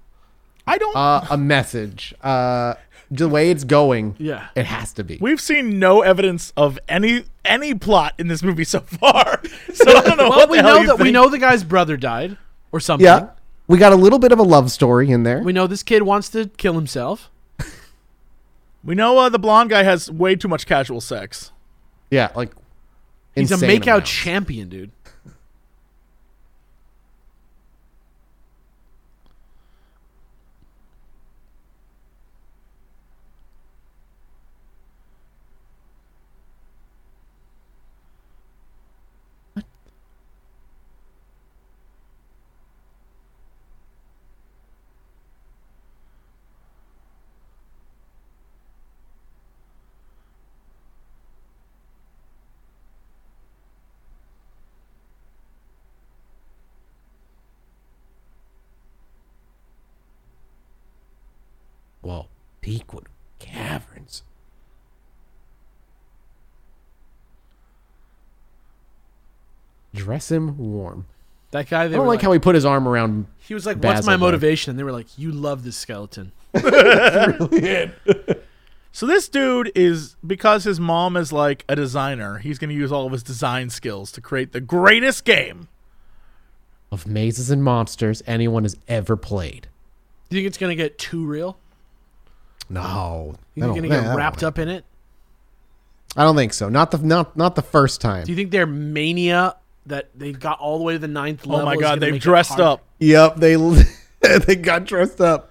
[0.68, 0.96] I don't.
[0.96, 2.14] Uh, a message.
[2.22, 2.74] Uh,
[3.10, 4.48] the way it's going, Yeah.
[4.54, 5.16] it has to be.
[5.20, 9.40] We've seen no evidence of any any plot in this movie so far.
[9.74, 11.38] So I don't know Well, what the we hell know you that we know the
[11.38, 12.36] guy's brother died
[12.72, 13.04] or something.
[13.06, 13.30] Yeah.
[13.66, 15.40] We got a little bit of a love story in there.
[15.42, 17.30] We know this kid wants to kill himself.
[18.84, 21.52] We know uh, the blonde guy has way too much casual sex.
[22.10, 22.52] yeah, like
[23.34, 24.10] He's a insane makeout amounts.
[24.10, 24.90] champion, dude.
[70.18, 71.06] Dress him warm.
[71.50, 71.88] That guy.
[71.88, 73.26] They I don't were like how he put his arm around.
[73.38, 76.32] he was like, "What's Basil my motivation?" And they were like, "You love this skeleton."
[78.90, 82.38] So this dude is because his mom is like a designer.
[82.38, 85.68] He's going to use all of his design skills to create the greatest game.
[86.90, 89.68] Of mazes and monsters anyone has ever played.
[90.28, 91.58] Do you think it's gonna get too real?
[92.68, 94.84] No, You think you're gonna get wrapped up in it?
[96.16, 96.68] I don't think so.
[96.68, 98.24] Not the not not the first time.
[98.24, 99.56] Do you think their mania
[99.88, 101.62] that they got all the way to the ninth level?
[101.62, 102.84] Oh my god, they've dressed up.
[102.98, 103.56] Yep, they
[104.46, 105.50] they got dressed up.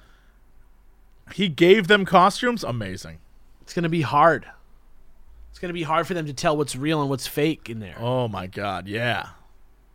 [1.33, 2.63] He gave them costumes.
[2.63, 3.19] Amazing.
[3.61, 4.45] It's gonna be hard.
[5.49, 7.95] It's gonna be hard for them to tell what's real and what's fake in there.
[7.99, 9.29] Oh my god, yeah.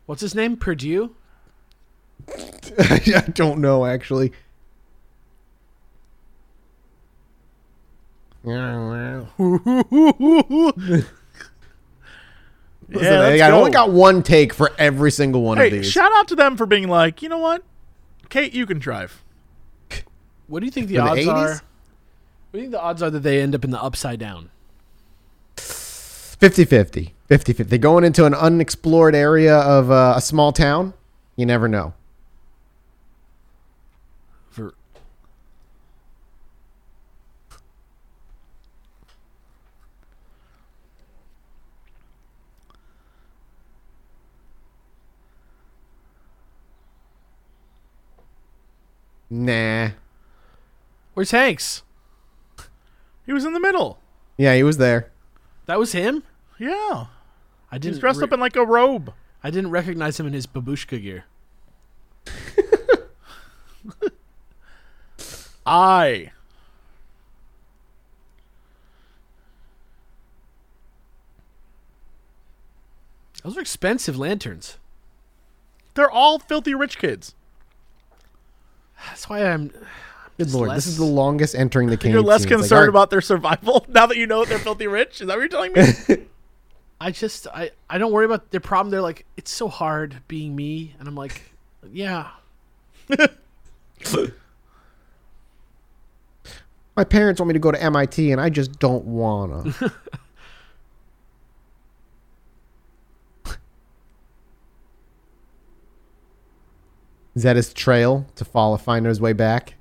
[0.06, 0.56] What's his name?
[0.56, 1.10] Pardieu.
[2.78, 4.32] I don't know actually.
[12.88, 13.58] Listen, Yeah, they let's got, go.
[13.58, 15.90] only got one take for every single one of these.
[15.90, 17.62] shout out to them for being like, you know what,
[18.28, 19.22] Kate, you can drive.
[20.46, 21.28] What do you think the For the odds 80s?
[21.28, 21.48] are?
[21.48, 21.60] What
[22.52, 24.50] do you think the odds are that they end up in the upside down?
[25.56, 27.14] 50 50.
[27.28, 27.78] 50 50.
[27.78, 30.92] Going into an unexplored area of uh, a small town,
[31.36, 31.94] you never know.
[49.34, 49.92] Nah.
[51.14, 51.82] where's Hanks?
[53.24, 53.98] He was in the middle.
[54.36, 55.10] Yeah, he was there.
[55.64, 56.22] That was him.
[56.58, 57.06] Yeah.
[57.70, 59.14] I didn't He's dressed re- up in like a robe.
[59.42, 61.24] I didn't recognize him in his babushka gear.
[65.64, 66.32] I.
[73.42, 74.76] Those are expensive lanterns.
[75.94, 77.34] They're all filthy rich kids.
[79.06, 79.70] That's why I'm.
[80.38, 80.68] Good lord.
[80.70, 82.12] less- This is the longest entering the cave.
[82.14, 82.42] You're less.
[82.42, 85.20] It's like, concerned about their survival now that you know they're filthy rich.
[85.20, 86.26] Is that what you're telling me?
[87.00, 88.90] I just I I don't worry about their problem.
[88.90, 91.42] They're like it's so hard being me, and I'm like,
[91.92, 92.28] yeah.
[96.96, 99.72] My parents want me to go to MIT, and I just don't wanna.
[107.34, 109.74] Is that his trail to follow, find his way back?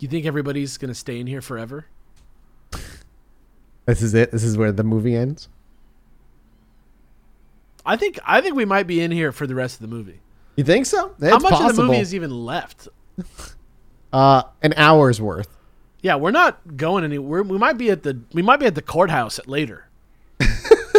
[0.00, 1.86] You think everybody's gonna stay in here forever?
[3.86, 4.32] This is it.
[4.32, 5.48] This is where the movie ends.
[7.86, 10.20] I think I think we might be in here for the rest of the movie.
[10.56, 11.14] You think so?
[11.20, 11.70] It's How much possible.
[11.70, 12.88] of the movie is even left?
[14.12, 15.56] uh, an hour's worth.
[16.00, 17.44] Yeah, we're not going anywhere.
[17.44, 19.88] We might be at the we might be at the courthouse at later.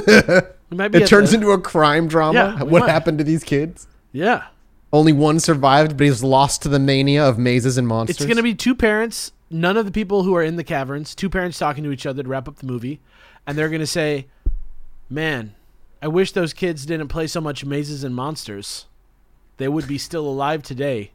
[0.07, 1.01] We might be.
[1.01, 2.55] It turns the- into a crime drama.
[2.57, 2.89] Yeah, what might.
[2.89, 3.87] happened to these kids?
[4.11, 4.45] yeah.
[4.91, 8.17] Only one survived, but he's lost to the mania of mazes and monsters.
[8.17, 11.15] It's going to be two parents, none of the people who are in the caverns,
[11.15, 12.99] two parents talking to each other to wrap up the movie,
[13.47, 14.27] and they're going to say,
[15.09, 15.55] "Man,
[15.99, 18.85] I wish those kids didn't play so much mazes and monsters.
[19.57, 21.11] They would be still alive today."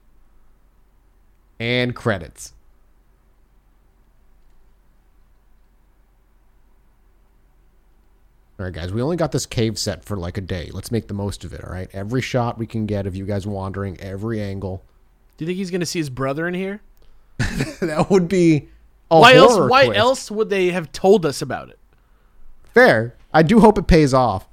[1.61, 2.55] and credits.
[8.59, 10.71] All right, guys, we only got this cave set for like a day.
[10.73, 11.89] Let's make the most of it, all right?
[11.93, 14.83] Every shot we can get of you guys wandering, every angle.
[15.37, 16.81] Do you think he's going to see his brother in here?
[17.39, 18.69] that would be
[19.09, 19.99] why else why twist.
[19.99, 21.79] else would they have told us about it?
[22.75, 23.15] Fair.
[23.33, 24.49] I do hope it pays off.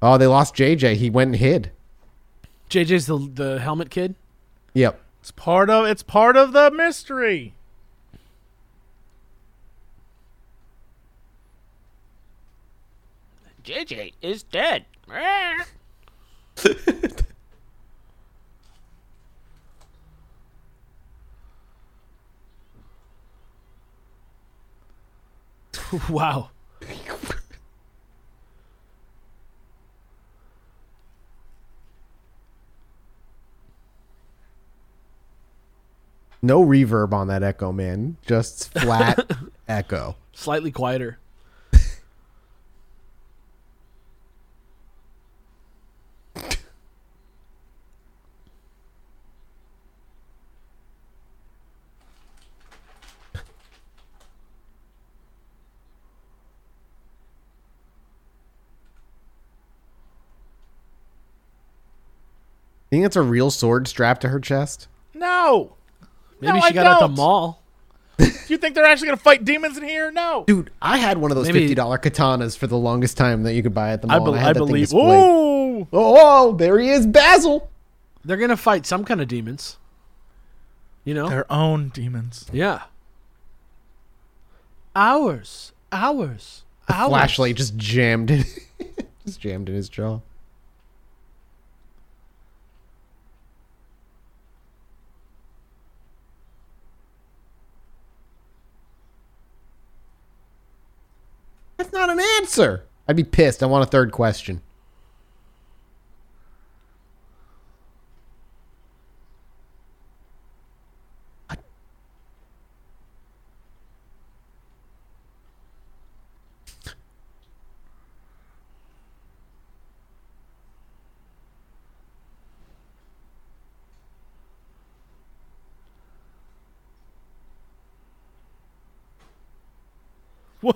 [0.00, 0.96] Oh, they lost JJ.
[0.96, 1.70] He went and hid.
[2.68, 4.16] JJ's the the helmet kid?
[4.74, 5.00] Yep.
[5.20, 7.54] it's part of it's part of the mystery.
[13.64, 14.86] JJ is dead.
[26.08, 26.50] wow.
[36.44, 38.16] No reverb on that echo, man.
[38.26, 39.30] Just flat
[39.68, 40.16] echo.
[40.32, 41.18] Slightly quieter.
[62.92, 64.86] Think it's a real sword strapped to her chest?
[65.14, 65.74] No.
[66.40, 67.16] Maybe No, she I got it at the don't.
[67.16, 67.62] mall.
[68.18, 70.10] Do you think they're actually gonna fight demons in here?
[70.12, 70.44] No.
[70.46, 73.54] Dude, I had one of those Maybe- fifty dollar katanas for the longest time that
[73.54, 74.26] you could buy at the I, mall.
[74.26, 74.84] be- and I had that thing believe.
[74.84, 75.20] displayed.
[75.20, 75.88] Ooh.
[75.92, 76.16] Oh,
[76.50, 77.70] oh, there he is, Basil.
[78.24, 79.78] They're gonna fight some kind of demons.
[81.04, 81.28] You know?
[81.28, 82.46] Their own demons.
[82.52, 82.82] yeah.
[84.94, 87.08] Hours, hours, hours.
[87.08, 88.44] Flashlight just jammed in,
[89.26, 90.20] just jammed in his jaw.
[101.82, 102.84] That's not an answer.
[103.08, 103.60] I'd be pissed.
[103.60, 104.62] I want a third question.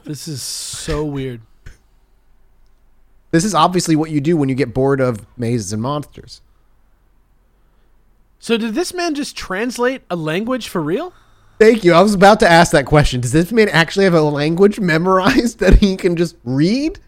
[0.04, 1.40] This is so weird.
[3.30, 6.40] This is obviously what you do when you get bored of mazes and monsters.
[8.38, 11.12] So did this man just translate a language for real?
[11.58, 11.92] Thank you.
[11.94, 13.20] I was about to ask that question.
[13.20, 17.00] Does this man actually have a language memorized that he can just read?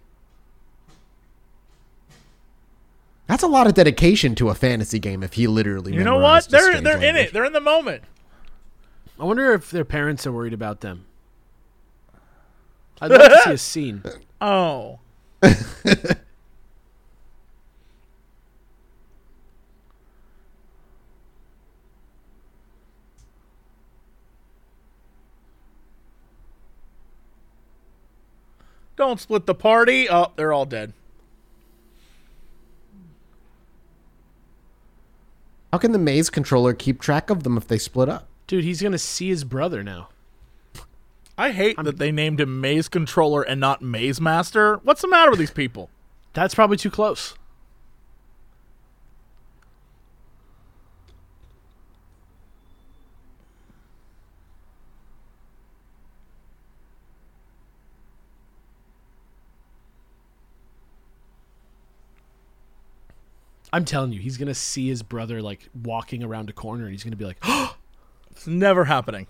[3.26, 6.48] That's a lot of dedication to a fantasy game if he literally You know what?
[6.48, 7.32] They're they're in it.
[7.32, 8.02] They're in the moment.
[9.20, 11.04] I wonder if their parents are worried about them.
[13.00, 14.02] I'd love to see a scene.
[14.40, 15.00] Oh.
[28.96, 30.08] Don't split the party.
[30.08, 30.92] Oh, they're all dead.
[35.72, 38.26] How can the maze controller keep track of them if they split up?
[38.46, 40.08] Dude, he's gonna see his brother now.
[41.40, 44.80] I hate that they named him Maze Controller and not Maze Master.
[44.82, 45.88] What's the matter with these people?
[46.32, 47.34] That's probably too close.
[63.72, 67.04] I'm telling you, he's gonna see his brother like walking around a corner, and he's
[67.04, 67.38] gonna be like,
[68.30, 69.26] It's never happening.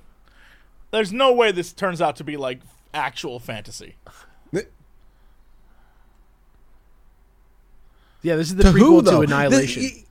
[0.90, 2.60] There's no way this turns out to be like
[2.94, 3.96] actual fantasy.
[8.20, 9.22] "Yeah, this is the To prequel who to though?
[9.22, 10.04] Annihilation." This-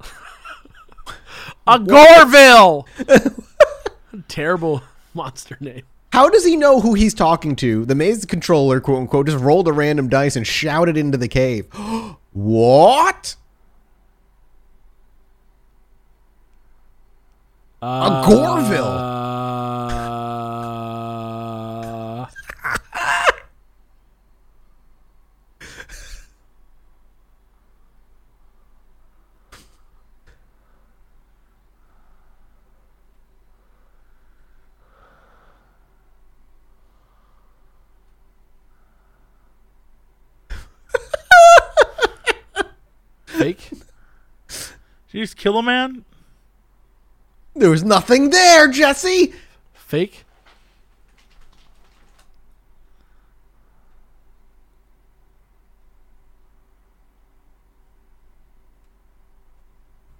[1.66, 2.86] a Gorville.
[4.28, 4.82] Terrible
[5.14, 5.82] monster name.
[6.12, 7.84] How does he know who he's talking to?
[7.84, 11.66] The maze controller, quote unquote, just rolled a random dice and shouted into the cave.
[12.32, 13.36] what?
[17.82, 18.84] A Gorville.
[18.84, 18.96] Uh,
[43.24, 43.70] fake.
[43.70, 43.80] Did
[45.12, 46.04] you just kill a man?
[47.54, 49.34] There was nothing there, Jesse.
[49.74, 50.24] Fake.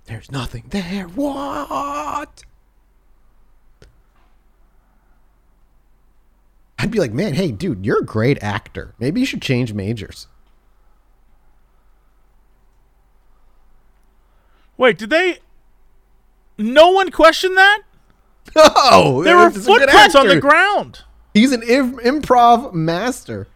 [0.06, 1.04] There's nothing there.
[1.04, 2.42] What?
[6.80, 8.94] I'd be like, man, hey, dude, you're a great actor.
[8.98, 10.26] Maybe you should change majors.
[14.76, 15.38] Wait, did they?
[16.60, 17.82] No one questioned that.
[18.54, 21.02] Oh, There were this is a good footprints on the ground.
[21.32, 23.48] He's an Im- improv master.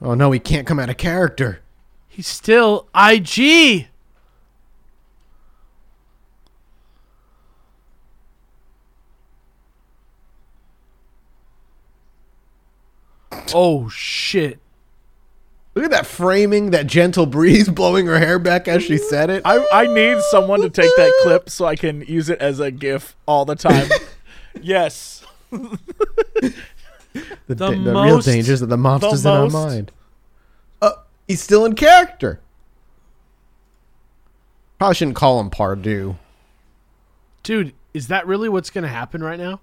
[0.00, 1.60] Oh no, he can't come out of character.
[2.06, 3.88] He's still IG.
[13.54, 14.58] Oh shit.
[15.74, 19.42] Look at that framing, that gentle breeze blowing her hair back as she said it.
[19.44, 22.70] I, I need someone to take that clip so I can use it as a
[22.72, 23.88] GIF all the time.
[24.60, 25.24] yes.
[25.50, 26.54] The,
[27.46, 29.92] The da- the real most- dangers of the monsters the in our mind.
[30.82, 30.92] Uh,
[31.28, 32.40] he's still in character.
[34.78, 36.16] Probably shouldn't call him Pardieu.
[37.42, 39.60] Dude, is that really what's going to happen right now?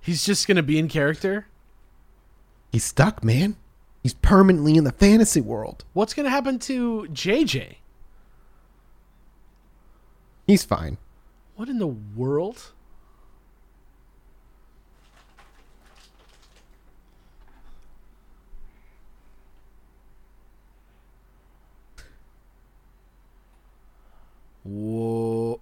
[0.00, 1.46] He's just going to be in character?
[2.70, 3.56] He's stuck, man.
[4.02, 5.84] He's permanently in the fantasy world.
[5.92, 7.76] What's going to happen to JJ?
[10.46, 10.98] He's fine.
[11.56, 12.70] What in the world?
[24.62, 25.60] Whoa.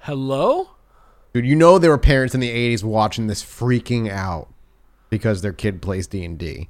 [0.00, 0.70] Hello?
[1.32, 4.48] Dude, you know there were parents in the 80s watching this freaking out
[5.10, 6.68] because their kid plays D&D.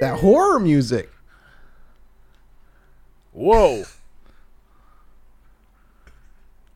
[0.00, 1.10] That horror music.
[3.32, 3.84] Whoa.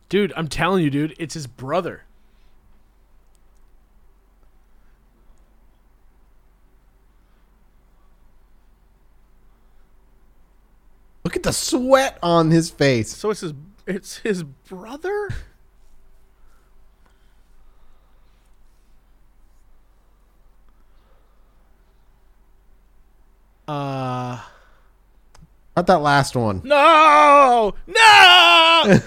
[0.09, 2.03] Dude, I'm telling you, dude, it's his brother.
[11.23, 13.15] Look at the sweat on his face.
[13.15, 13.53] So it's his
[13.87, 15.29] it's his brother?
[23.71, 24.37] Uh
[25.77, 26.61] Not that last one.
[26.65, 27.73] No!
[27.87, 28.99] No!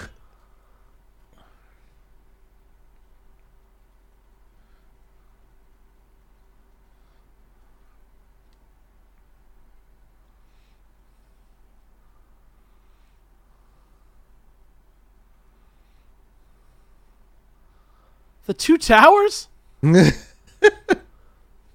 [18.47, 19.47] the two towers?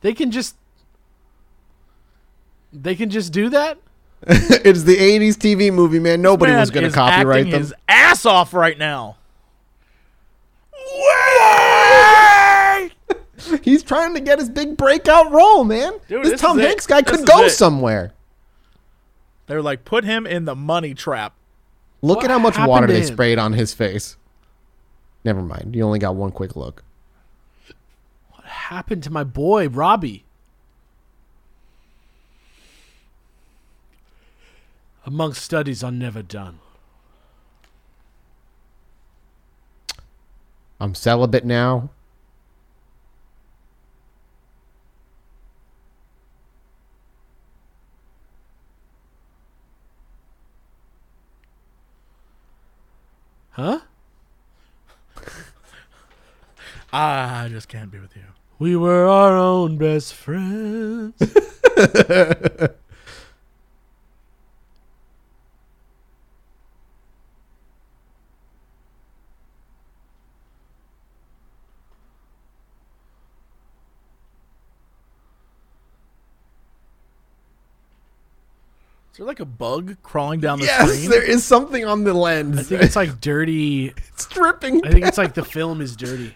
[0.01, 0.57] They can just
[2.73, 3.79] They can just do that?
[4.27, 6.21] it's the 80s TV movie, man.
[6.21, 7.61] Nobody Man was going to copyright acting them.
[7.63, 9.17] his ass off right now.
[13.63, 15.93] He's trying to get his big breakout role, man.
[16.09, 16.67] Dude, this, this Tom it.
[16.67, 17.51] Hanks guy This could go it.
[17.51, 18.13] somewhere.
[19.47, 21.35] They're like, put him in the money trap.
[22.03, 24.17] Look What at how much water they sprayed on his face.
[25.25, 25.75] Never mind.
[25.75, 26.85] You only got one quick look.
[28.31, 30.25] What happened to my boy, Robbie?
[35.07, 36.61] Amongst studies are never done.
[40.79, 41.91] I'm celibate now.
[53.51, 53.81] Huh?
[56.93, 58.25] Ah, I just can't be with you.
[58.59, 61.15] We were our own best friends.
[79.21, 81.11] there like a bug crawling down the Yes, screen?
[81.11, 82.59] there is something on the lens.
[82.59, 83.89] I think it's like dirty.
[84.09, 84.83] it's dripping.
[84.83, 86.35] I think it's like the film is dirty.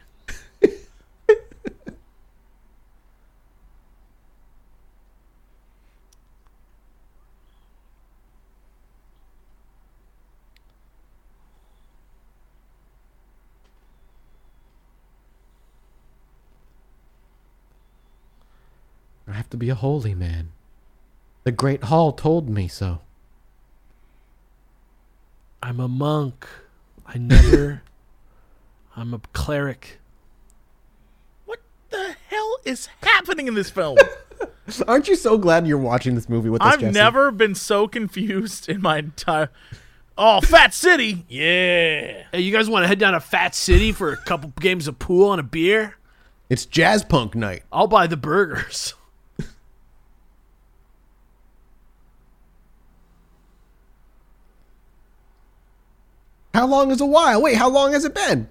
[19.26, 20.50] I have to be a holy man.
[21.44, 23.00] The Great Hall told me so.
[25.62, 26.46] I'm a monk.
[27.06, 27.82] I never.
[28.96, 29.98] I'm a cleric.
[31.44, 33.98] What the hell is happening in this film?
[34.88, 36.92] Aren't you so glad you're watching this movie with us, I've Jesse?
[36.94, 39.50] never been so confused in my entire.
[40.16, 41.26] Oh, Fat City!
[41.28, 42.24] Yeah.
[42.32, 44.98] Hey, you guys want to head down to Fat City for a couple games of
[44.98, 45.96] pool and a beer?
[46.48, 47.64] It's jazz punk night.
[47.72, 48.94] I'll buy the burgers.
[56.54, 57.42] How long is a while?
[57.42, 58.46] Wait, how long has it been?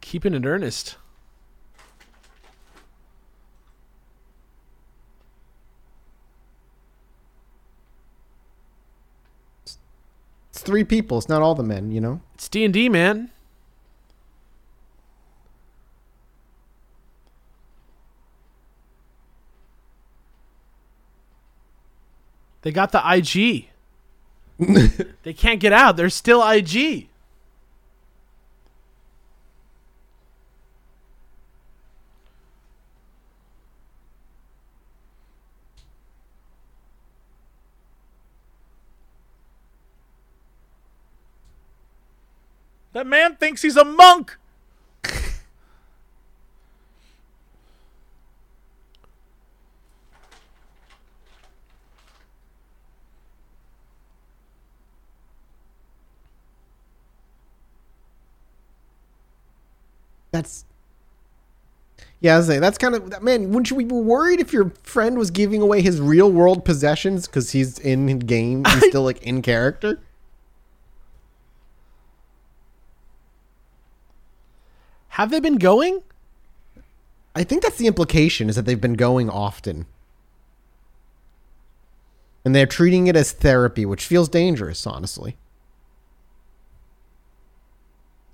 [0.00, 0.96] Keeping it earnest.
[9.64, 9.76] It's
[10.54, 11.18] three people.
[11.18, 12.22] It's not all the men, you know?
[12.34, 13.30] It's D and D, man.
[22.68, 23.70] They got the IG.
[25.22, 25.96] they can't get out.
[25.96, 27.08] They're still IG.
[42.92, 44.36] That man thinks he's a monk.
[60.38, 60.64] That's
[62.20, 63.48] yeah, I was saying that's kind of man.
[63.48, 67.50] Wouldn't you be worried if your friend was giving away his real world possessions because
[67.50, 68.64] he's in game?
[68.64, 70.00] He's still like in character.
[75.08, 76.02] Have they been going?
[77.34, 79.86] I think that's the implication is that they've been going often.
[82.44, 85.36] And they're treating it as therapy, which feels dangerous, honestly.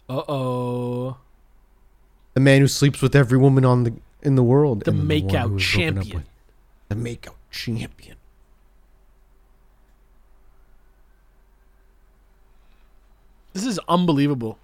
[0.07, 1.17] Uh oh.
[2.35, 4.85] The man who sleeps with every woman on the in the world.
[4.85, 6.17] The and one makeout who was broken up champion.
[6.17, 6.27] with.
[6.89, 8.17] The makeout champion.
[13.53, 14.59] This is unbelievable.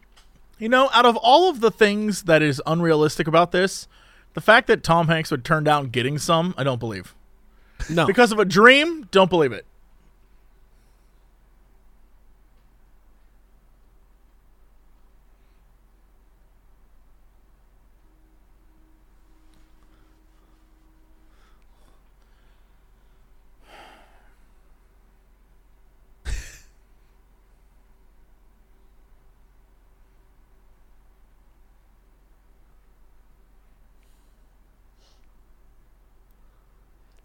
[0.59, 3.87] You know, out of all of the things that is unrealistic about this,
[4.35, 7.15] the fact that Tom Hanks would turn down getting some, I don't believe.
[7.89, 8.07] No.
[8.07, 9.65] Because of a dream, don't believe it.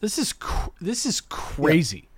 [0.06, 2.10] This is cr- this is crazy.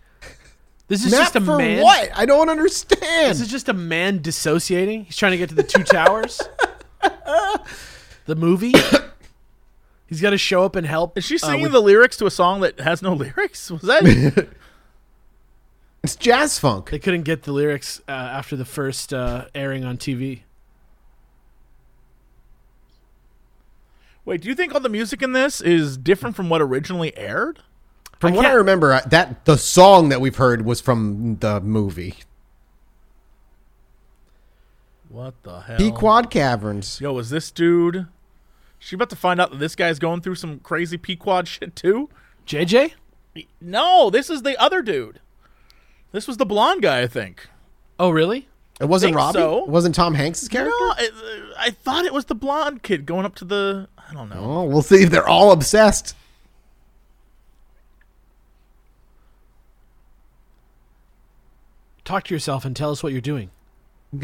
[0.90, 1.82] This is Matt just a for man.
[1.82, 2.10] what?
[2.14, 3.32] I don't understand.
[3.32, 5.06] This is just a man dissociating.
[5.06, 6.42] He's trying to get to the two towers.
[8.26, 8.74] the movie.
[10.06, 11.18] He's got to show up and help.
[11.18, 13.72] Is she uh, singing with- the lyrics to a song that has no lyrics?
[13.72, 14.50] Was that?
[16.04, 16.90] it's jazz funk.
[16.90, 20.42] They couldn't get the lyrics uh, after the first uh, airing on TV.
[24.26, 27.60] Wait, do you think all the music in this is different from what originally aired?
[28.20, 32.16] From I what I remember, that the song that we've heard was from the movie.
[35.10, 35.78] What the hell?
[35.78, 37.00] Pequod Caverns.
[37.00, 38.08] Yo, is this dude?
[38.80, 42.10] She about to find out that this guy's going through some crazy Pequod shit too?
[42.46, 42.94] JJ?
[43.62, 45.20] No, this is the other dude.
[46.12, 47.48] This was the blonde guy, I think.
[48.00, 48.48] Oh, really?
[48.80, 49.40] It wasn't think Robbie.
[49.40, 49.64] so.
[49.64, 50.70] It wasn't Tom Hanks' character.
[50.70, 53.88] No, I, uh, I thought it was the blonde kid going up to the.
[53.98, 54.40] I don't know.
[54.40, 56.16] Oh, we'll see if they're all obsessed.
[62.08, 63.50] Talk to yourself and tell us what you're doing.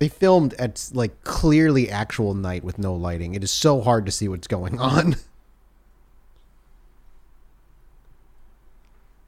[0.00, 3.34] They filmed at like clearly actual night with no lighting.
[3.34, 5.16] It is so hard to see what's going on.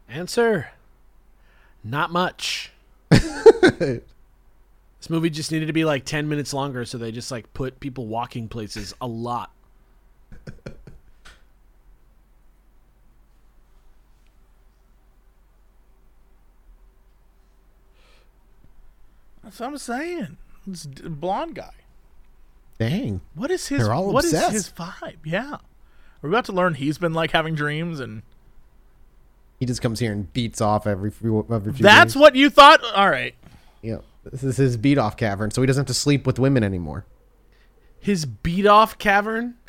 [0.09, 0.69] Answer.
[1.83, 2.71] Not much.
[3.09, 4.01] this
[5.09, 8.07] movie just needed to be like 10 minutes longer, so they just like put people
[8.07, 9.51] walking places a lot.
[19.51, 20.37] That's what I'm saying.
[20.65, 21.73] This d- blonde guy.
[22.79, 23.21] Dang.
[23.35, 23.81] What is his?
[23.81, 24.53] They're all what is obsessed.
[24.53, 25.17] his vibe?
[25.25, 25.57] Yeah.
[26.23, 28.23] We're about to learn he's been like having dreams, and
[29.59, 32.21] He just comes here and beats off every few, every few that's days.
[32.21, 32.81] what you thought.
[32.95, 33.35] All right.
[33.83, 33.99] Yeah.
[34.25, 37.05] This is his beat off cavern, so he doesn't have to sleep with women anymore.
[37.99, 39.55] His beat off cavern.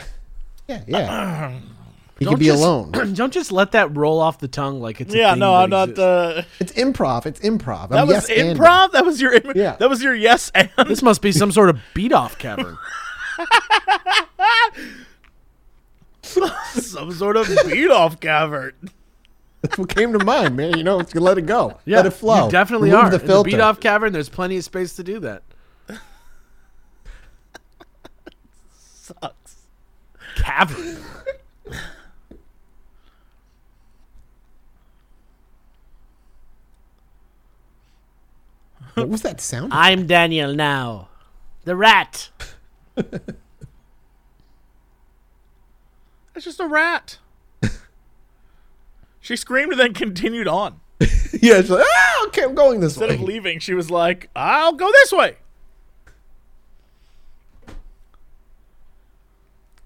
[0.68, 1.60] Yeah, yeah.
[2.22, 2.92] he Don't can be just- alone.
[3.16, 5.32] Don't just let that roll off the tongue like it's a Yeah.
[5.32, 5.90] thing No, that I'm not.
[5.90, 6.00] exists.
[6.00, 7.26] Uh, It's improv.
[7.26, 7.90] It's improv.
[7.90, 8.58] that I'm was yes anding.
[8.58, 8.92] improv.
[8.92, 9.34] That was your.
[9.34, 9.76] Im- Yeah.
[9.78, 10.70] That was your yes and.
[10.88, 12.78] This must be some sort of beat off cavern.
[16.22, 18.74] some sort of beat off cavern.
[19.64, 20.78] That's what came to mind, man.
[20.78, 21.80] You know, it's gonna let it go.
[21.86, 22.46] Yeah, let it flow.
[22.46, 23.10] You definitely Remove are.
[23.18, 25.42] The In the beat off cavern, there's plenty of space to do that.
[28.74, 29.56] Sucks.
[30.36, 30.98] Cavern.
[38.96, 39.74] What was that sound?
[39.74, 41.10] I'm Daniel now.
[41.64, 42.30] The rat.
[46.36, 47.18] It's just a rat.
[49.20, 50.80] she screamed and then continued on.
[51.00, 53.14] yeah, it's like, ah, okay, I'm going this Instead way.
[53.14, 55.38] Instead of leaving, she was like, "I'll go this way."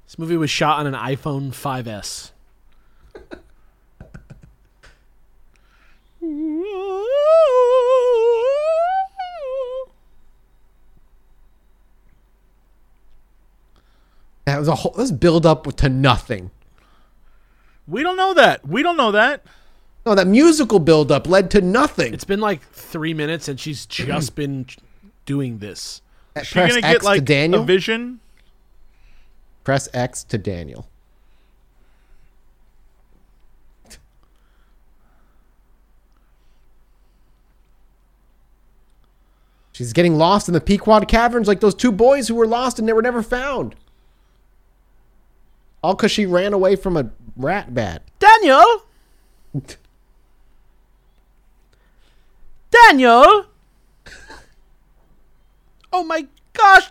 [0.06, 2.32] This movie was shot on an iPhone 5S.
[14.46, 14.94] That was a whole.
[14.96, 16.52] Let's build up to nothing.
[17.88, 18.68] We don't know that.
[18.68, 19.44] We don't know that.
[20.06, 22.14] No, that musical buildup led to nothing.
[22.14, 24.68] It's been like three minutes, and she's just been
[25.26, 26.02] doing this.
[26.36, 27.64] Is she Press gonna X get like to Daniel.
[27.64, 28.20] a vision?
[29.64, 30.88] Press X to Daniel.
[39.72, 42.88] She's getting lost in the Pequod Caverns like those two boys who were lost and
[42.88, 43.76] they were never found.
[45.86, 48.02] All because she ran away from a rat bat.
[48.18, 48.66] Daniel,
[52.72, 53.46] Daniel.
[55.94, 56.90] Oh my gosh!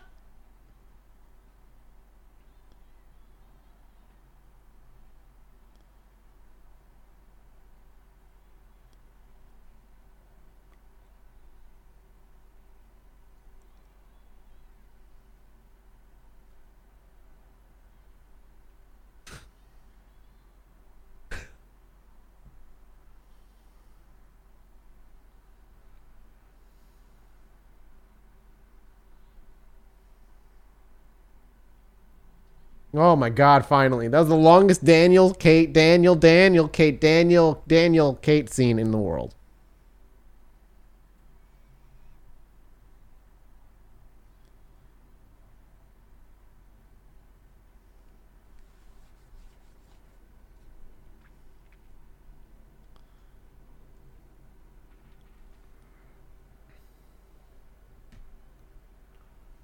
[32.95, 34.09] Oh my god, finally.
[34.09, 38.99] That was the longest Daniel, Kate, Daniel, Daniel, Kate, Daniel, Daniel, Kate scene in the
[38.99, 39.35] world.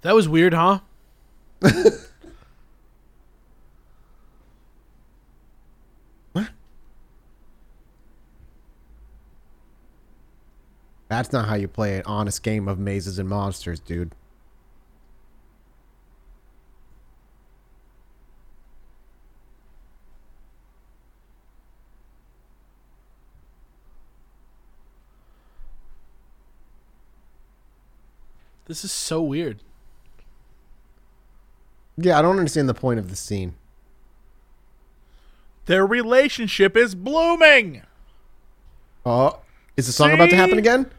[0.01, 0.79] That was weird, huh?
[11.11, 14.15] That's not how you play an honest game of mazes and monsters, dude.
[28.67, 29.59] This is so weird.
[31.97, 33.55] Yeah, I don't understand the point of the scene.
[35.65, 37.81] Their relationship is blooming.
[39.05, 39.41] Oh,
[39.75, 40.89] is the song about to happen again?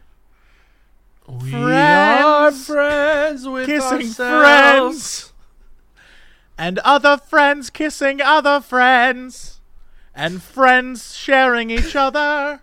[1.27, 2.65] We Friends.
[2.67, 4.19] friends with Kissing ourselves.
[4.19, 5.33] friends.
[6.57, 9.59] And other friends kissing other friends.
[10.13, 12.61] And friends sharing each other.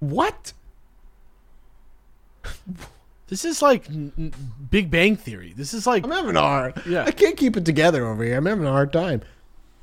[0.00, 0.52] What?
[3.28, 4.34] This is like n- n-
[4.70, 5.52] Big Bang Theory.
[5.56, 6.82] This is like I'm having a hard.
[6.86, 7.04] Yeah.
[7.04, 8.36] I can't keep it together over here.
[8.36, 9.22] I'm having a hard time.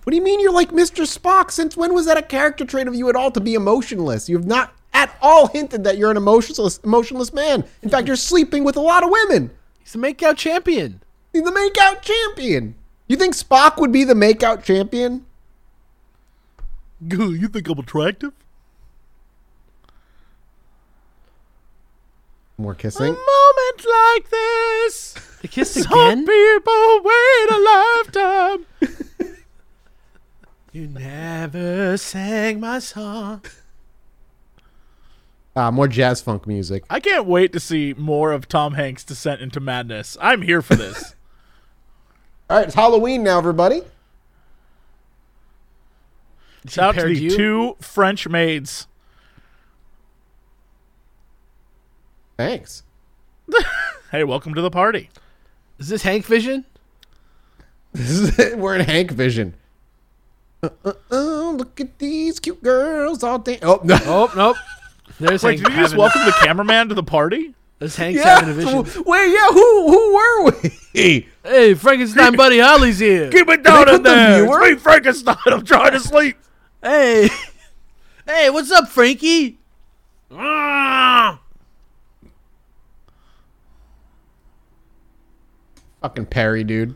[0.04, 1.04] What do you mean you're like Mr.
[1.08, 1.50] Spock?
[1.50, 4.30] Since when was that a character trait of you at all to be emotionless?
[4.30, 7.64] You have not at all hinted that you're an emotionless emotionless man.
[7.82, 9.52] In fact, you're sleeping with a lot of women.
[9.80, 11.02] he's the makeout champion.
[11.32, 12.76] He's the makeout champion.
[13.08, 15.26] You think Spock would be the makeout champion?
[17.10, 18.32] You think I'm attractive?
[22.58, 23.08] More kissing.
[23.08, 23.26] A kissing.
[23.26, 23.86] moment
[24.16, 25.16] like this.
[25.42, 26.26] They kissed Some again.
[26.26, 28.66] people wait a lifetime.
[30.72, 33.44] You never sang my song.
[35.56, 36.84] Ah, more jazz funk music.
[36.90, 40.18] I can't wait to see more of Tom Hanks' descent into madness.
[40.20, 41.16] I'm here for this.
[42.50, 43.84] All right, it's Halloween now, everybody.
[46.68, 47.30] Shout out to the you?
[47.30, 48.88] two French maids.
[52.38, 52.84] Thanks.
[54.12, 55.10] Hey, welcome to the party.
[55.80, 56.66] Is this Hank Vision?
[57.94, 58.58] This is it.
[58.60, 59.56] We're in Hank Vision.
[60.62, 63.58] Uh, uh, uh, look at these cute girls all day.
[63.64, 63.98] Oh no!
[64.04, 64.58] Oh nope.
[65.20, 65.64] There's Wait, Hank.
[65.68, 67.54] did you just having- welcome the cameraman to the party?
[67.80, 68.40] There's Hank's yeah.
[68.40, 69.04] having a vision.
[69.06, 69.48] Wait, yeah.
[69.50, 71.28] Who who were we?
[71.44, 73.30] Hey, Frankenstein Buddy Holly's here.
[73.30, 74.44] Keep it they down put in the there.
[74.44, 74.62] viewer?
[74.64, 75.36] It's me, Frankenstein.
[75.48, 76.38] I'm trying to sleep.
[76.82, 77.30] Hey,
[78.28, 79.58] hey, what's up, Frankie?
[80.32, 81.40] Ah!
[86.02, 86.96] Fucking Perry, dude.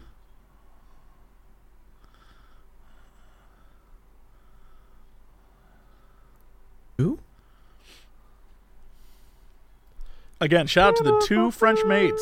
[10.39, 12.21] Again, shout out to the two French maids.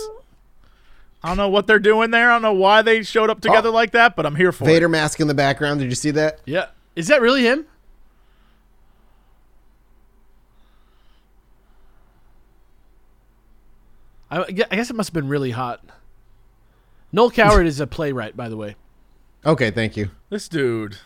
[1.23, 2.29] I don't know what they're doing there.
[2.29, 3.73] I don't know why they showed up together Oh.
[3.73, 4.89] like that, but I'm here for Vader it.
[4.89, 5.79] mask in the background.
[5.79, 6.39] Did you see that?
[6.45, 7.65] Yeah, is that really him?
[14.31, 15.83] I, I guess it must have been really hot.
[17.11, 18.75] Noel Coward is a playwright, by the way.
[19.45, 20.09] Okay, thank you.
[20.29, 20.97] This dude.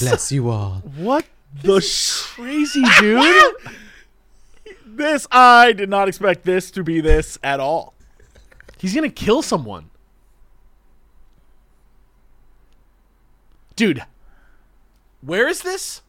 [0.00, 0.82] Bless you all.
[0.96, 1.24] What
[1.62, 3.54] the sh- crazy dude.
[4.86, 7.94] this I did not expect this to be this at all.
[8.78, 9.90] He's gonna kill someone,
[13.76, 14.02] dude.
[15.22, 16.02] Where is this?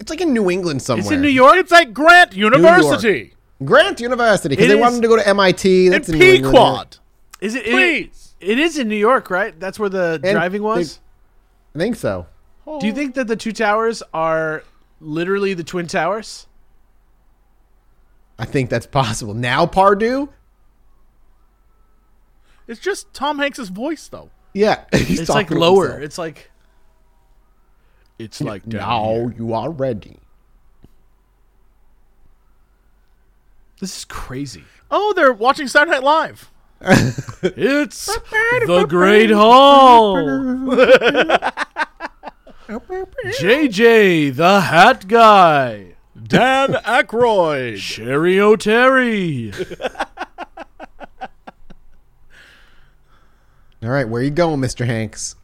[0.00, 1.02] It's like in New England somewhere.
[1.02, 1.56] It's in New York.
[1.56, 3.34] It's at Grant University.
[3.64, 5.88] Grant University because they want him to go to MIT.
[5.90, 6.18] That's in.
[6.18, 6.98] New England.
[7.40, 7.64] Is it?
[7.64, 8.34] Please.
[8.40, 9.58] It, it is in New York, right?
[9.58, 11.00] That's where the and driving was.
[11.72, 12.26] They, I think so.
[12.64, 12.94] Do you oh.
[12.94, 14.64] think that the two towers are
[15.00, 16.46] literally the twin towers?
[18.38, 19.34] I think that's possible.
[19.34, 20.28] Now Pardieu?
[22.66, 24.30] It's just Tom Hanks's voice, though.
[24.54, 24.84] Yeah.
[24.92, 25.84] he's It's like lower.
[25.84, 26.02] himself.
[26.02, 26.50] It's like.
[28.18, 29.34] It's like down now here.
[29.36, 30.18] you are ready.
[33.80, 34.64] This is crazy.
[34.90, 36.50] Oh, they're watching Saturday Night Live.
[37.46, 40.16] It's the Great Hall.
[42.68, 45.94] JJ, the Hat Guy.
[46.20, 47.76] Dan Aykroyd.
[47.76, 49.52] Cheri Oteri.
[53.82, 54.86] All right, where you going, Mr.
[54.86, 55.36] Hanks?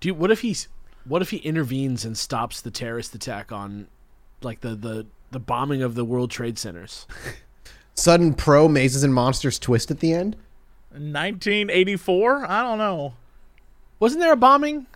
[0.00, 0.68] Dude, what if he's
[1.06, 3.86] what if he intervenes and stops the terrorist attack on
[4.42, 7.06] like the the the bombing of the World Trade Centers?
[7.94, 10.36] Sudden pro mazes and monsters twist at the end.
[10.94, 12.46] 1984?
[12.50, 13.14] I don't know.
[14.00, 14.86] Wasn't there a bombing?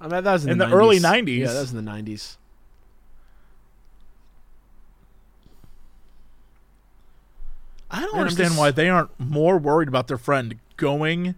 [0.00, 1.24] I mean, that was in, In the, the early 90s.
[1.24, 1.38] 90s.
[1.38, 2.36] Yeah, that was in the 90s.
[7.90, 11.34] I don't Man, understand just- why they aren't more worried about their friend going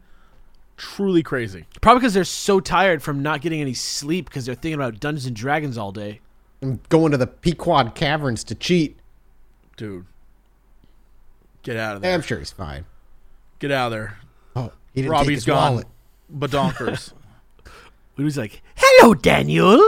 [0.76, 1.64] truly crazy.
[1.80, 5.26] Probably because they're so tired from not getting any sleep because they're thinking about Dungeons
[5.26, 6.20] and Dragons all day.
[6.62, 8.98] I'm going to the Pequod Caverns to cheat.
[9.76, 10.06] Dude.
[11.62, 12.14] Get out of there.
[12.14, 12.84] I'm sure he's fine.
[13.58, 14.18] Get out of there.
[14.54, 15.72] Oh, he didn't take his gone.
[15.72, 15.86] wallet.
[16.32, 17.12] Badonkers.
[18.16, 19.78] He was like, "Hello, Daniel."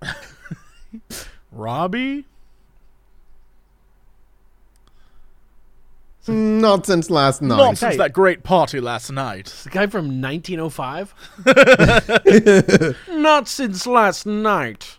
[1.52, 2.24] Robbie?
[6.28, 7.56] Not since last night.
[7.56, 9.46] Not since that great party last night.
[9.64, 11.14] The guy from 1905.
[13.20, 14.96] Not since last night.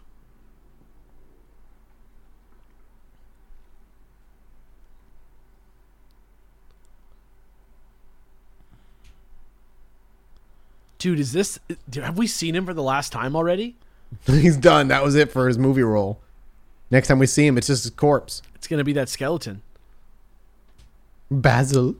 [10.97, 11.59] Dude, is this?
[11.89, 13.75] dude, Have we seen him for the last time already?
[14.25, 14.87] he's done.
[14.87, 16.19] That was it for his movie role.
[16.89, 18.41] Next time we see him, it's just his corpse.
[18.55, 19.61] It's gonna be that skeleton.
[21.29, 21.95] Basil.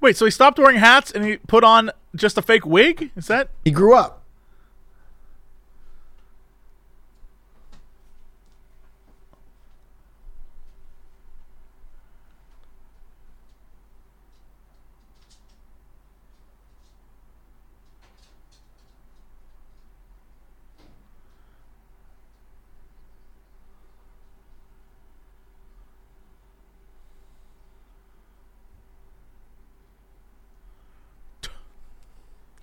[0.00, 3.10] Wait, so he stopped wearing hats and he put on just a fake wig?
[3.16, 3.50] Is that?
[3.64, 4.19] He grew up.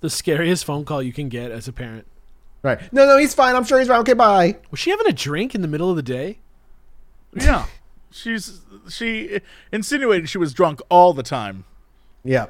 [0.01, 2.05] The scariest phone call you can get as a parent.
[2.61, 2.91] Right.
[2.91, 3.55] No, no, he's fine.
[3.55, 3.99] I'm sure he's fine.
[4.01, 4.57] Okay, bye.
[4.71, 6.39] Was she having a drink in the middle of the day?
[7.33, 7.65] Yeah.
[8.09, 9.41] She's she
[9.71, 11.65] insinuated she was drunk all the time.
[12.23, 12.47] Yeah.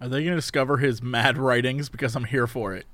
[0.00, 2.86] Are they going to discover his mad writings because I'm here for it?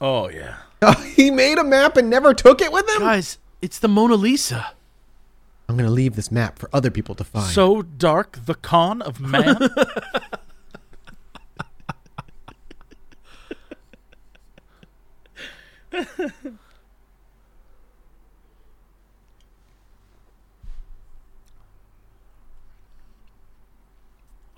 [0.00, 0.56] Oh yeah.
[1.14, 3.00] he made a map and never took it with him?
[3.00, 4.74] Guys, it's the Mona Lisa.
[5.68, 7.52] I'm going to leave this map for other people to find.
[7.52, 9.56] So dark, the con of man.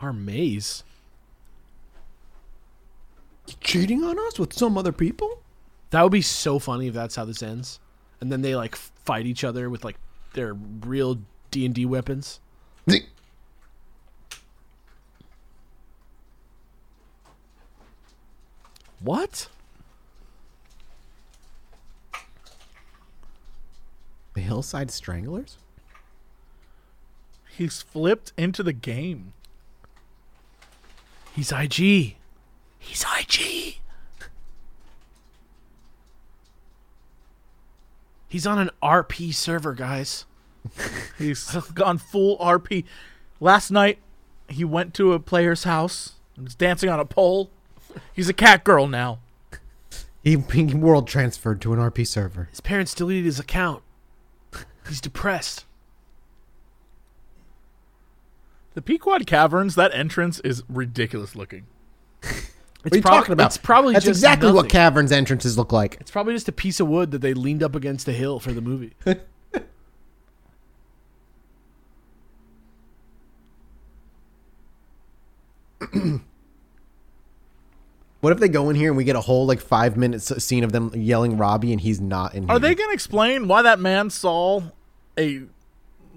[0.01, 0.85] Our maze.
[3.61, 5.43] cheating on us with some other people?
[5.91, 7.81] That would be so funny if that's how this ends,
[8.21, 9.97] and then they like fight each other with like
[10.39, 11.18] their real
[11.51, 12.39] D and D weapons.
[19.01, 19.49] What?
[24.34, 25.59] The Hillside Stranglers?
[27.49, 29.32] He's flipped into the game.
[31.34, 32.16] He's IG.
[32.78, 33.78] He's IG.
[38.28, 40.26] He's on an RP server, guys.
[41.19, 41.45] He's
[41.75, 42.85] gone full RP.
[43.41, 43.99] Last night,
[44.49, 47.51] he went to a player's house and was dancing on a pole.
[48.12, 49.19] He's a cat girl now.
[50.23, 52.49] He, he world transferred to an RP server.
[52.51, 53.83] His parents deleted his account.
[54.89, 55.64] He's depressed.
[58.75, 61.66] The Pequod Caverns, that entrance is ridiculous looking.
[62.83, 63.47] What are you prob- talking about?
[63.47, 65.97] it's probably That's just exactly what caverns entrances look like.
[66.01, 68.53] It's probably just a piece of wood that they leaned up against a hill for
[68.53, 68.93] the movie.
[78.20, 80.64] What if they go in here and we get a whole like five minutes scene
[80.64, 82.51] of them yelling Robbie and he's not in here?
[82.53, 84.62] Are they going to explain why that man saw
[85.16, 85.43] a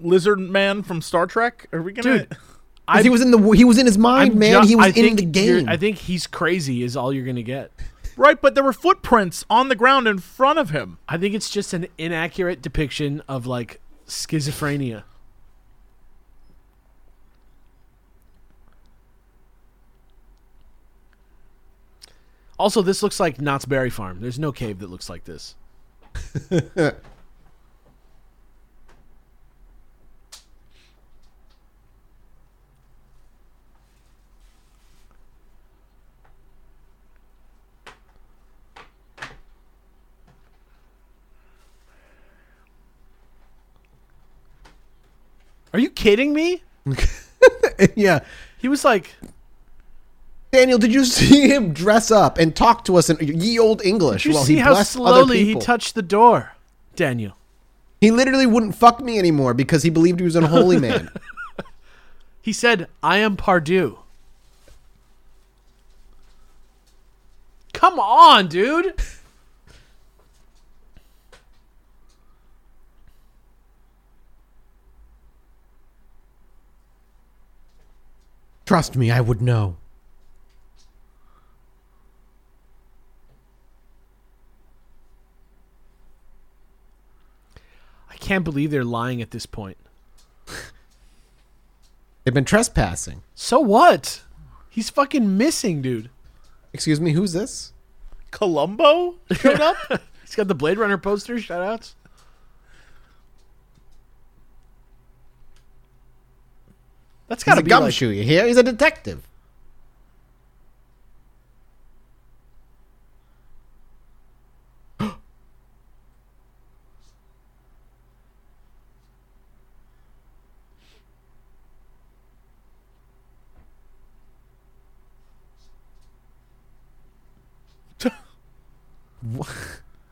[0.00, 1.68] lizard man from Star Trek?
[1.72, 2.26] Are we going to?
[2.26, 2.36] Dude,
[2.88, 4.62] 'Cause he was in the he was in his mind, I'm man.
[4.62, 5.68] ju- he was I in the game.
[5.68, 7.70] I think he's crazy is all you're gonna get.
[8.16, 10.98] Right, but there were footprints on the ground in front of him.
[11.08, 15.04] I think it's just an inaccurate depiction of like schizophrenia.
[22.62, 24.20] Also, this looks like Knott's Berry Farm.
[24.20, 25.56] There's no cave that looks like this.
[45.72, 46.62] Are you kidding me?
[47.96, 48.20] yeah.
[48.58, 49.16] He was like,
[50.52, 54.24] Daniel, did you see him dress up and talk to us in ye old English
[54.24, 56.52] "Did you while see he how blessed other slowly he touched the door,
[56.94, 57.36] Daniel?"
[58.00, 61.10] he literally wouldn't fuck me anymore because he believed he was an holy man.
[62.44, 63.98] He said, "I am Pardieu."
[67.72, 69.00] Come on, dude.
[78.66, 79.76] Trust me, I would know.
[88.22, 89.76] Can't believe they're lying at this point.
[92.24, 93.22] They've been trespassing.
[93.34, 94.22] So what?
[94.70, 96.08] He's fucking missing, dude.
[96.72, 97.72] Excuse me, who's this?
[98.30, 99.76] Columbo showed up?
[100.22, 101.38] He's got the Blade Runner poster.
[101.38, 101.96] Shout outs.
[107.28, 108.08] That's He's gotta a be like, gumshoe.
[108.08, 108.46] you hear?
[108.46, 109.26] He's a detective.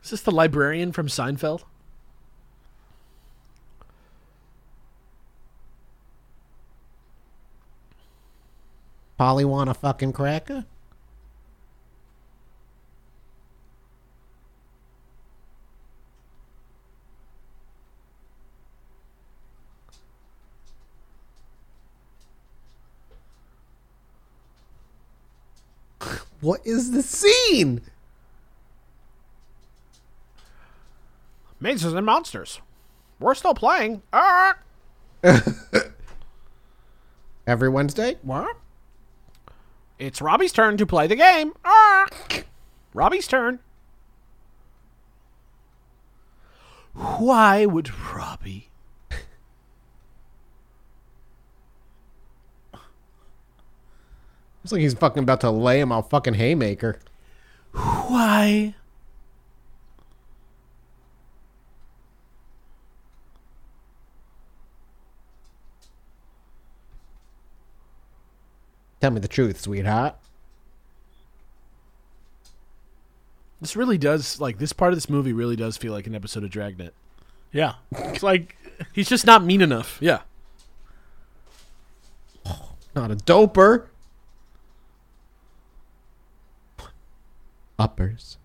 [0.11, 1.63] this the librarian from Seinfeld?
[9.17, 10.65] Polly want a fucking cracker?
[26.41, 27.81] What is the scene?
[31.61, 32.59] Mazes and Monsters.
[33.19, 34.01] We're still playing.
[34.11, 34.57] Ah!
[37.47, 38.17] Every Wednesday?
[38.23, 38.57] What?
[39.99, 41.53] It's Robbie's turn to play the game.
[41.63, 42.07] Ah!
[42.95, 43.59] Robbie's turn.
[46.93, 48.69] Why would Robbie?
[54.63, 56.99] Looks like he's fucking about to lay him a fucking haymaker.
[57.71, 58.75] Why?
[69.01, 70.15] Tell me the truth, sweetheart.
[73.59, 76.43] This really does like this part of this movie really does feel like an episode
[76.43, 76.93] of Dragnet.
[77.51, 77.75] yeah.
[77.91, 78.55] It's like
[78.93, 79.97] He's just not mean enough.
[80.01, 80.21] Yeah.
[82.95, 83.87] Not a doper.
[87.77, 88.37] Uppers.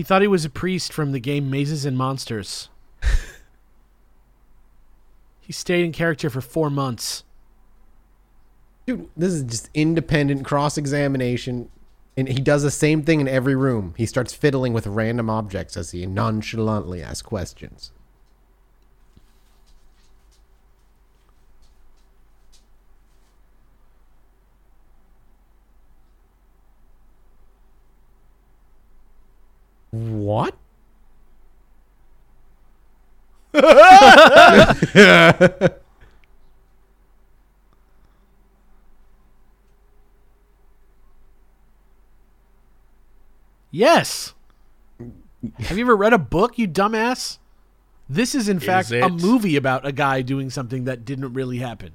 [0.00, 2.70] He thought he was a priest from the game Mazes and Monsters.
[5.42, 7.22] he stayed in character for four months.
[8.86, 11.68] Dude, this is just independent cross examination.
[12.16, 13.92] And he does the same thing in every room.
[13.98, 17.92] He starts fiddling with random objects as he nonchalantly asks questions.
[29.90, 30.54] What?
[43.70, 44.34] Yes.
[45.60, 47.38] Have you ever read a book, you dumbass?
[48.08, 51.92] This is, in fact, a movie about a guy doing something that didn't really happen.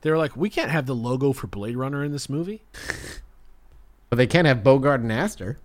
[0.00, 2.62] They were like, we can't have the logo for Blade Runner in this movie.
[4.10, 5.58] But they can't have Bogart and Astor.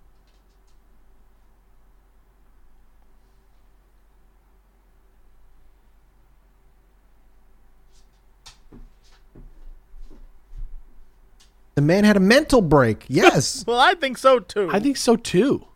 [11.74, 13.04] The man had a mental break.
[13.08, 13.64] Yes.
[13.74, 14.68] Well, I think so too.
[14.72, 15.66] I think so too.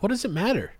[0.00, 0.72] What does it matter?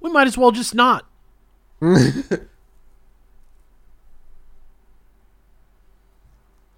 [0.00, 1.06] We might as well just not.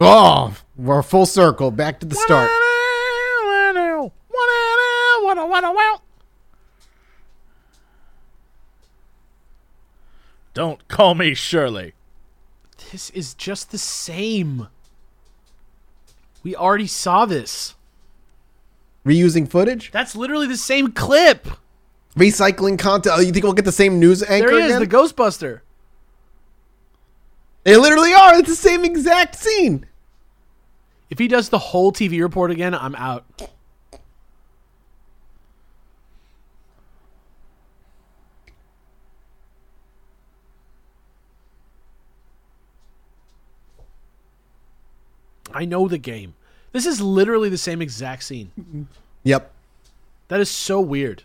[0.01, 1.70] oh, we're full circle.
[1.70, 2.51] Back to the start.
[10.55, 11.93] Don't call me Shirley.
[12.93, 14.69] This is just the same.
[16.43, 17.74] We already saw this.
[19.06, 21.47] Reusing footage, That's literally the same clip.
[22.16, 23.15] recycling content.
[23.16, 24.81] Oh, you think we'll get the same news anchor There he is, again?
[24.81, 25.60] the Ghostbuster.
[27.65, 28.35] they literally are.
[28.39, 29.86] It's the same exact scene.
[31.09, 33.24] If he does the whole TV report again, I'm out.
[45.52, 46.34] I know the game.
[46.72, 48.88] This is literally the same exact scene.
[49.24, 49.52] Yep.
[50.28, 51.22] That is so weird.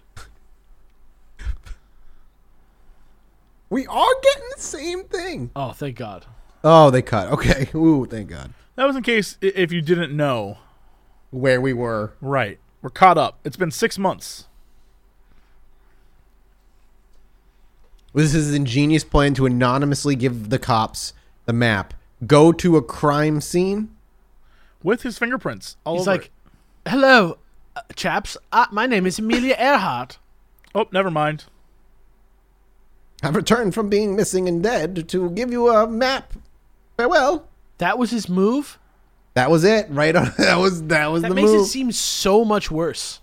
[3.69, 5.51] We are getting the same thing.
[5.55, 6.25] Oh, thank God.
[6.63, 7.29] Oh, they cut.
[7.31, 7.69] Okay.
[7.75, 8.53] Ooh, thank God.
[8.75, 10.57] That was in case if you didn't know.
[11.31, 12.13] Where we were.
[12.21, 12.59] Right.
[12.81, 13.39] We're caught up.
[13.43, 14.45] It's been six months.
[18.13, 21.13] This is an ingenious plan to anonymously give the cops
[21.45, 21.95] the map.
[22.27, 23.92] Go to a crime scene.
[24.83, 26.17] With his fingerprints all He's over.
[26.17, 26.31] like,
[26.87, 27.37] "Hello,
[27.75, 28.37] uh, chaps.
[28.51, 30.17] Uh, my name is Amelia Earhart."
[30.75, 31.45] oh, never mind.
[33.21, 36.33] I've returned from being missing and dead to give you a map.
[36.97, 37.47] Farewell.
[37.77, 38.77] That was his move.
[39.33, 39.87] That was it.
[39.89, 40.31] Right on.
[40.37, 41.35] That was that was the move.
[41.35, 41.61] That the makes move.
[41.61, 43.21] it seem so much worse.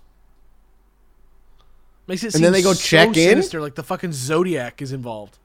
[2.07, 3.13] Makes it And then they go so check in?
[3.13, 5.37] sinister, like the fucking Zodiac is involved.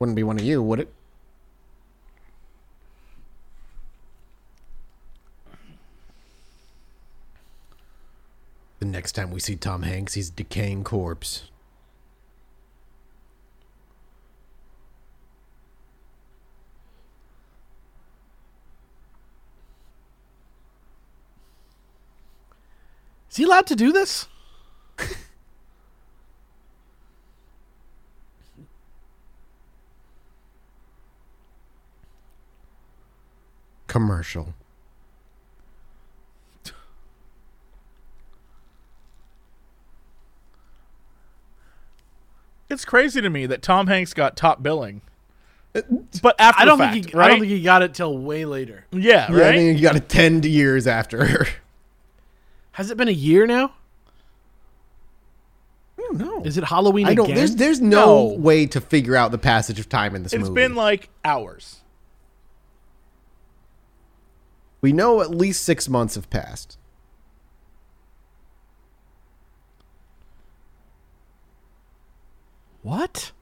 [0.00, 0.88] Wouldn't be one of you, would it?
[8.78, 11.50] The next time we see Tom Hanks, he's a decaying corpse.
[23.30, 24.28] Is he allowed to do this?
[33.90, 34.54] Commercial.
[42.68, 45.00] It's crazy to me that Tom Hanks got top billing,
[45.74, 45.82] uh,
[46.22, 47.16] but after I don't the think he.
[47.16, 47.26] right?
[47.26, 48.84] I don't think he got it till way later.
[48.92, 49.54] yeah, Yeah, right.
[49.54, 51.46] I mean, you got it 10 years after.
[52.72, 53.72] Has it been a year now?
[55.98, 56.42] I don't know.
[56.44, 57.26] Is it Halloween I don't.
[57.26, 57.36] again?
[57.36, 58.34] There's there's no, No.
[58.38, 60.60] way to figure out the passage of time in this it's movie.
[60.60, 61.80] It's been like hours.
[64.80, 66.78] We know at least six months have passed.
[72.82, 73.32] what?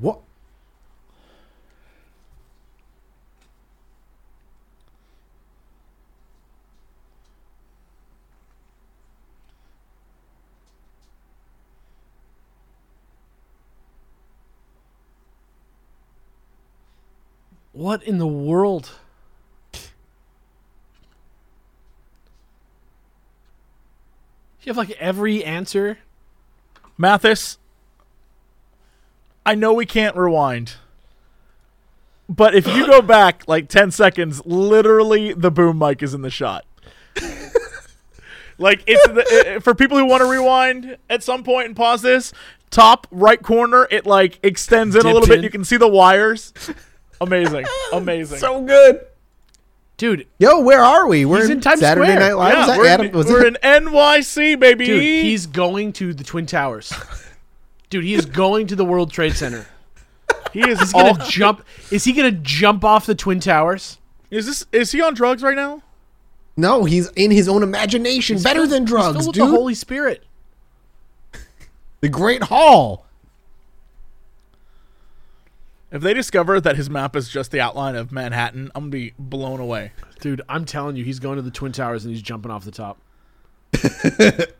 [0.00, 0.20] What?
[17.72, 18.90] What in the world?
[24.62, 25.98] You have like every answer.
[26.98, 27.58] Mathis,
[29.46, 30.72] I know we can't rewind,
[32.28, 36.30] but if you go back like 10 seconds, literally the boom mic is in the
[36.30, 36.64] shot.
[38.58, 42.02] like, it's the, i- for people who want to rewind at some point and pause
[42.02, 42.32] this,
[42.70, 45.44] top right corner, it like extends in a Dipped little bit.
[45.44, 46.52] You can see the wires.
[47.20, 47.64] Amazing.
[47.92, 48.38] Amazing.
[48.38, 49.00] So good.
[49.96, 51.24] Dude, Yo, where are we?
[51.24, 52.20] We're He's in Times Saturday Square.
[52.28, 52.52] Night Live.
[52.52, 53.06] yeah, was that we're, Adam?
[53.06, 54.84] in, Was we're in NYC, baby.
[54.84, 56.92] dude, he's going to the Twin Towers.
[57.90, 59.66] Dude, he is going to the World Trade Center.
[60.52, 61.64] he is He's all, gonna jump.
[61.90, 63.98] Is he gonna jump off the Twin Towers?
[64.30, 65.82] Is this is he on drugs right now?
[66.56, 68.40] No, he's in his own imagination.
[68.42, 69.44] Better Filled- than drugs, filled with dude.
[69.44, 70.24] the Holy Spirit.
[72.00, 73.04] the Great Hall.
[75.92, 79.14] If they discover that his map is just the outline of Manhattan, I'm gonna be
[79.18, 79.92] blown away.
[80.20, 82.72] Dude, I'm telling you, he's going to the Twin Towers and he's jumping off the
[82.72, 82.98] top.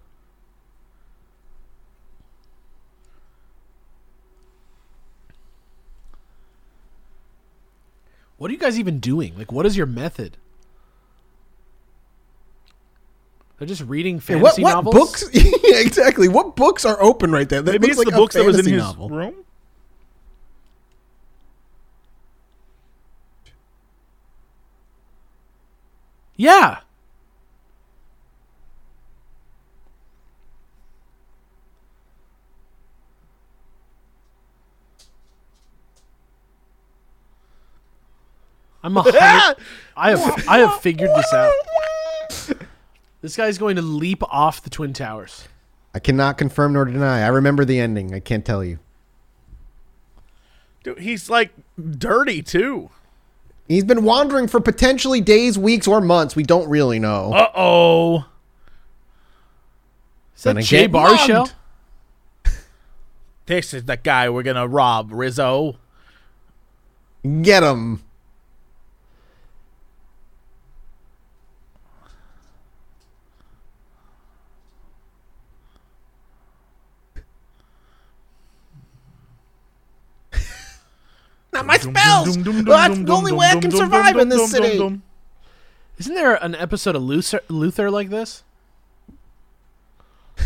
[8.38, 9.36] what are you guys even doing?
[9.36, 10.36] Like, what is your method?
[13.58, 14.94] They're just reading Hey, what what novels.
[14.94, 15.30] books?
[15.32, 16.28] yeah, exactly.
[16.28, 17.62] What books are open right there?
[17.62, 19.08] That Maybe looks it's like the books that was in his novel.
[19.08, 19.34] room.
[26.36, 26.80] Yeah.
[38.86, 39.62] I'm a hundred.
[39.96, 41.52] I have I have figured this out.
[43.20, 45.48] This guy's going to leap off the twin towers.
[45.92, 47.22] I cannot confirm nor deny.
[47.24, 48.14] I remember the ending.
[48.14, 48.78] I can't tell you.
[50.84, 52.90] Dude, he's like dirty too.
[53.66, 56.36] He's been wandering for potentially days, weeks, or months.
[56.36, 57.32] We don't really know.
[57.32, 58.18] Uh oh.
[60.36, 61.50] Is that Gonna Jay get Baruchel?
[63.46, 65.78] This is the guy we're gonna rob, Rizzo.
[67.42, 68.04] Get him.
[81.56, 82.36] Not my spells.
[82.38, 85.00] Well, that's the only way I can survive in this city.
[85.98, 88.44] Isn't there an episode of Luther, Luther like this?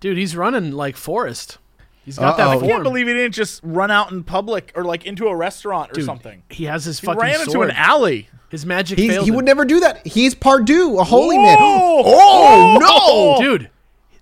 [0.00, 1.58] Dude, he's running like Forrest.
[2.04, 2.50] He's got Uh-oh.
[2.50, 5.90] I can't believe he didn't just run out in public or like into a restaurant
[5.90, 6.42] or Dude, something.
[6.48, 7.24] He has his fucking.
[7.24, 8.28] He fucking ran into an alley.
[8.50, 9.36] His magic He's, failed he him.
[9.36, 10.06] would never do that.
[10.06, 11.42] He's Pardieu, a holy Whoa!
[11.42, 11.56] man.
[11.60, 13.42] Oh, no!
[13.42, 13.70] Dude,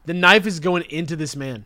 [0.04, 1.64] the knife is going into this man.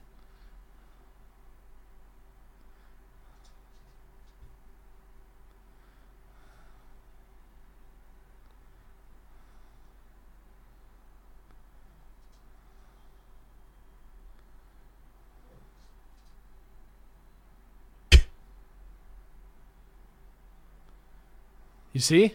[21.94, 22.34] You see?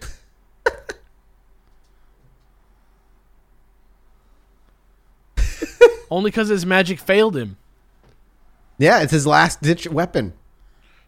[6.11, 7.57] Only because his magic failed him.
[8.77, 10.33] Yeah, it's his last ditch weapon.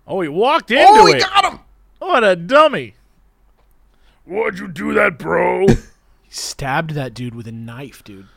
[0.05, 1.23] Oh, he walked into Oh, he it.
[1.23, 1.59] got him!
[1.99, 2.95] What a dummy.
[4.25, 5.65] Why'd you do that, bro?
[6.23, 8.27] He stabbed that dude with a knife, dude.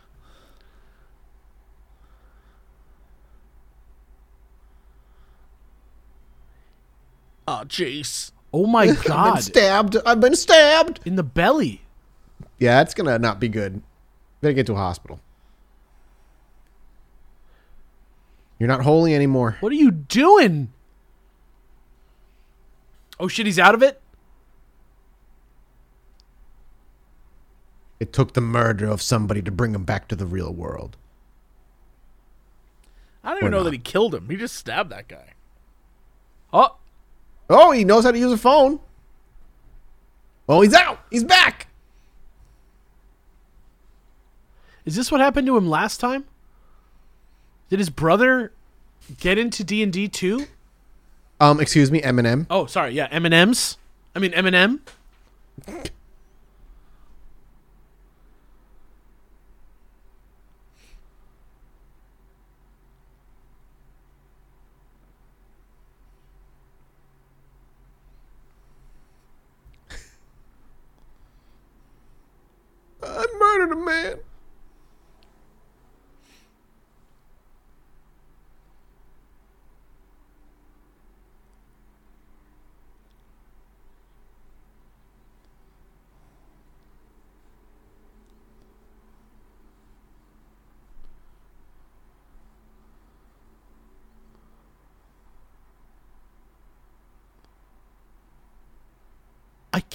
[7.47, 8.33] oh, jeez.
[8.53, 9.43] Oh my I've been god.
[9.43, 9.97] stabbed.
[10.07, 11.01] I've been stabbed.
[11.05, 11.83] In the belly.
[12.59, 13.83] Yeah, it's gonna not be good.
[14.41, 15.21] Better get to a hospital.
[18.59, 19.57] You're not holy anymore.
[19.61, 20.73] What are you doing?
[23.19, 24.01] Oh shit, he's out of it?
[28.01, 30.97] It took the murder of somebody to bring him back to the real world.
[33.23, 33.65] I don't even Or know not.
[33.65, 34.29] that he killed him.
[34.29, 35.33] He just stabbed that guy.
[36.53, 36.77] Oh,
[37.49, 38.81] Oh, he knows how to use a phone.
[40.49, 41.01] Oh, he's out.
[41.11, 41.69] He's back.
[44.85, 46.25] is this what happened to him last time?
[47.75, 48.53] Did his brother
[49.19, 50.47] get into D&D too?
[51.41, 52.47] Um, excuse me, Eminem.
[52.49, 52.95] Oh, sorry.
[52.95, 53.79] Yeah, M&M's.
[54.15, 54.79] I mean Eminem.
[73.03, 74.21] I murdered a man.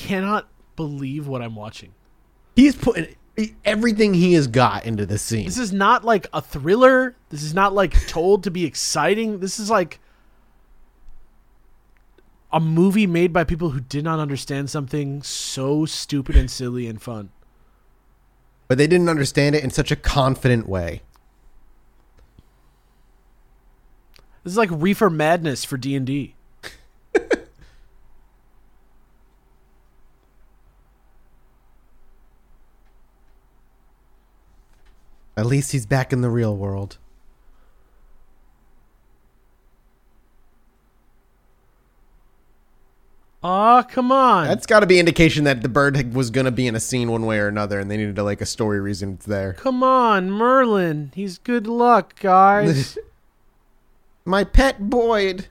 [0.09, 1.93] Cannot believe what I'm watching.
[2.55, 3.15] He's putting
[3.63, 5.45] everything he has got into this scene.
[5.45, 7.15] This is not like a thriller.
[7.29, 9.39] This is not like told to be exciting.
[9.39, 9.99] This is like
[12.51, 16.99] a movie made by people who did not understand something so stupid and silly and
[17.01, 17.29] fun.
[18.67, 21.01] but they didn't understand it in such a confident way.
[24.43, 26.33] This is like Reefer Madness for D&D.
[35.39, 36.97] At least he's back in the real world.
[43.41, 44.47] Aw, come on.
[44.47, 47.09] That's got to be indication that the bird was going to be in a scene
[47.09, 49.53] one way or another, and they needed to like a story reason it's there.
[49.53, 51.13] come on, Merlin.
[51.15, 52.97] He's good luck, guys.
[54.25, 55.47] My pet Boyd.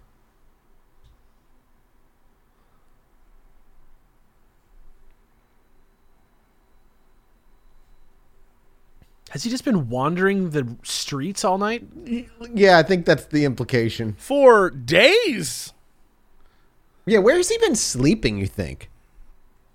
[9.31, 11.87] Has he just been wandering the streets all night?
[12.55, 14.15] Yeah, I think that's the implication.
[14.19, 15.73] For days.
[17.05, 18.39] Yeah, where has he been sleeping?
[18.39, 18.91] You think?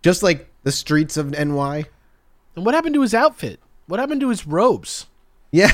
[0.02, 1.86] Just like the streets of NY?
[2.56, 3.60] And what happened to his outfit?
[3.88, 5.08] What happened to his robes?
[5.52, 5.72] Yeah.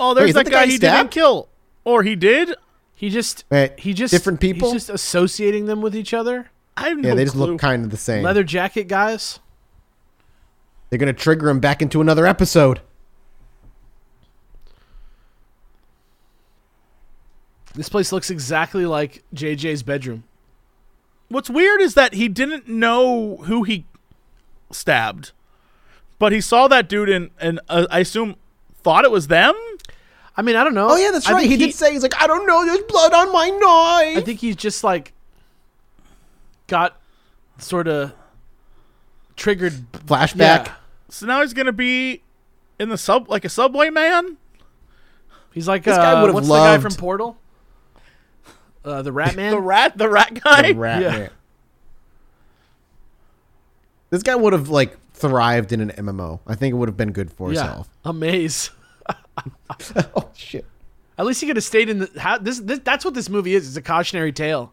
[0.00, 1.48] Oh, there's Wait, that that the guy he didn't kill.
[1.84, 2.56] Or he did?
[2.94, 4.72] He just Wait, he just different people?
[4.72, 6.50] He's just associating them with each other.
[6.76, 7.52] I have yeah, no they just clue.
[7.52, 8.24] look kind of the same.
[8.24, 9.38] Leather jacket guys.
[10.92, 12.82] They're gonna trigger him back into another episode.
[17.74, 20.24] This place looks exactly like JJ's bedroom.
[21.28, 23.86] What's weird is that he didn't know who he
[24.70, 25.32] stabbed,
[26.18, 28.36] but he saw that dude and and uh, I assume
[28.82, 29.54] thought it was them.
[30.36, 30.90] I mean, I don't know.
[30.90, 31.40] Oh yeah, that's I right.
[31.48, 32.66] think He, did say he's like, I don't know.
[32.66, 34.18] There's blood on my knife.
[34.18, 35.14] I think he's just like
[36.66, 37.00] got
[37.56, 38.12] sort of
[39.36, 39.72] triggered.
[39.92, 40.66] Flashback.
[40.66, 40.74] Yeah.
[41.12, 42.22] So now he's gonna be
[42.78, 44.38] in the sub like a subway man.
[45.52, 47.36] He's like This uh, guy would've what's the guy from Portal?
[48.82, 49.52] Uh, the Rat Man.
[49.52, 50.72] The rat, the rat guy.
[50.72, 51.10] The rat Yeah.
[51.10, 51.30] man.
[54.08, 56.40] This guy would have like thrived in an MMO.
[56.46, 57.90] I think it would have been good for yeah, himself.
[58.06, 58.70] a maze.
[60.16, 60.64] oh shit.
[61.18, 62.10] At least he could have stayed in the.
[62.18, 63.68] How, this, this that's what this movie is.
[63.68, 64.72] It's a cautionary tale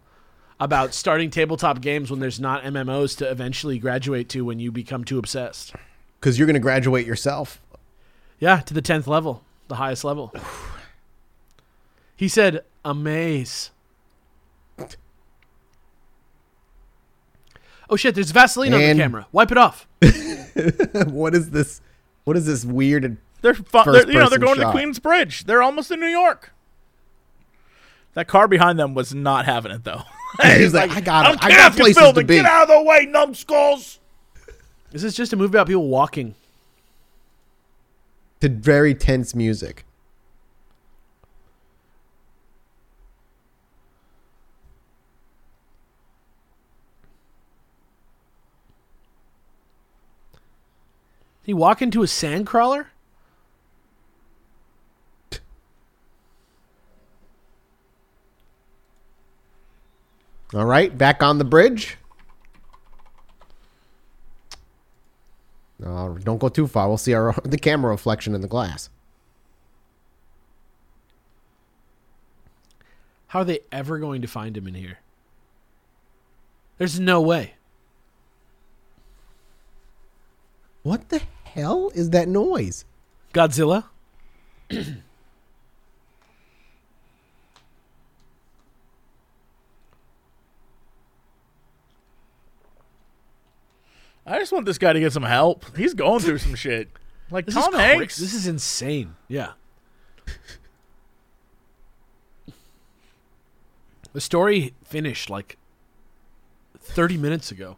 [0.58, 5.04] about starting tabletop games when there's not MMOs to eventually graduate to when you become
[5.04, 5.74] too obsessed.
[6.20, 7.62] Because you're gonna graduate yourself.
[8.40, 10.34] Yeah, to the tenth level, the highest level.
[12.16, 13.72] He said, "Amaze."
[17.90, 18.16] Oh shit!
[18.16, 19.28] There's Vaseline on the camera.
[19.32, 19.88] Wipe it off.
[21.08, 21.82] what is this?
[22.24, 23.18] What is this weird?
[23.42, 24.72] They're, fu- First they're you know they're going shot.
[24.72, 25.46] to Queens Bridge.
[25.46, 26.52] They're almost in New York.
[28.14, 30.04] That car behind them was not having it though.
[30.44, 32.36] He's like, I got, I don't I got if you're places to be.
[32.36, 34.00] Get out of the way, numbskulls.
[34.92, 36.36] This is just a movie about people walking?
[38.42, 39.86] To very tense music.
[51.44, 52.90] He walk into a sand crawler?
[60.54, 61.98] All right, back on the bridge.
[65.84, 66.88] Uh, don't go too far.
[66.88, 68.90] We'll see our the camera reflection in the glass.
[73.28, 75.00] How are they ever going to find him in here?
[76.78, 77.54] There's no way.
[80.82, 82.86] What the hell is that noise?
[83.34, 83.86] Godzilla?
[94.30, 95.76] I just want this guy to get some help.
[95.76, 96.88] He's going through some shit.
[97.32, 98.18] Like This Tom cra- Hanks.
[98.18, 99.16] This is insane.
[99.28, 99.54] Yeah.
[104.14, 105.58] the story finished like
[106.80, 107.78] 30 minutes ago.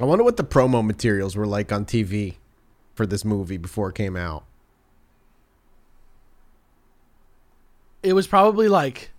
[0.00, 2.36] I wonder what the promo materials were like on TV
[2.94, 4.44] for this movie before it came out.
[8.02, 9.10] It was probably like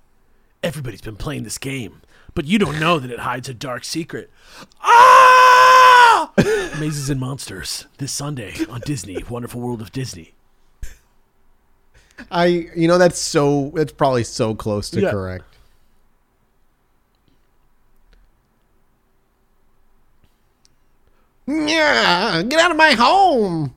[0.63, 2.01] everybody's been playing this game,
[2.33, 4.31] but you don't know that it hides a dark secret.
[4.81, 6.31] Ah!
[6.79, 10.33] Mazes and Monsters this Sunday on Disney, Wonderful World of Disney.
[12.31, 12.45] I,
[12.75, 13.71] you know, that's so.
[13.75, 15.11] That's probably so close to Yeah.
[15.11, 15.50] correct.
[21.47, 23.75] Yeah, get out of my home.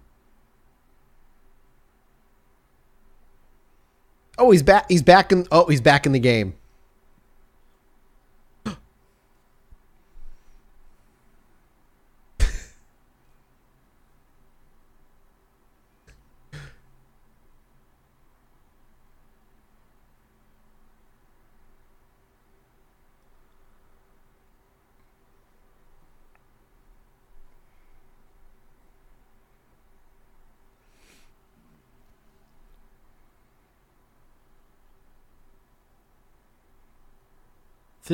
[4.36, 4.86] Oh, he's back.
[4.88, 5.46] He's back in.
[5.50, 6.54] Oh, he's back in the game.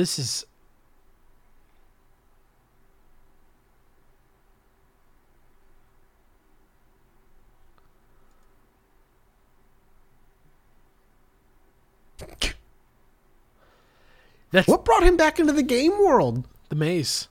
[0.01, 0.45] This is
[14.49, 16.47] That's What brought him back into the game world?
[16.69, 17.27] the maze.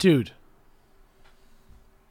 [0.00, 0.32] Dude,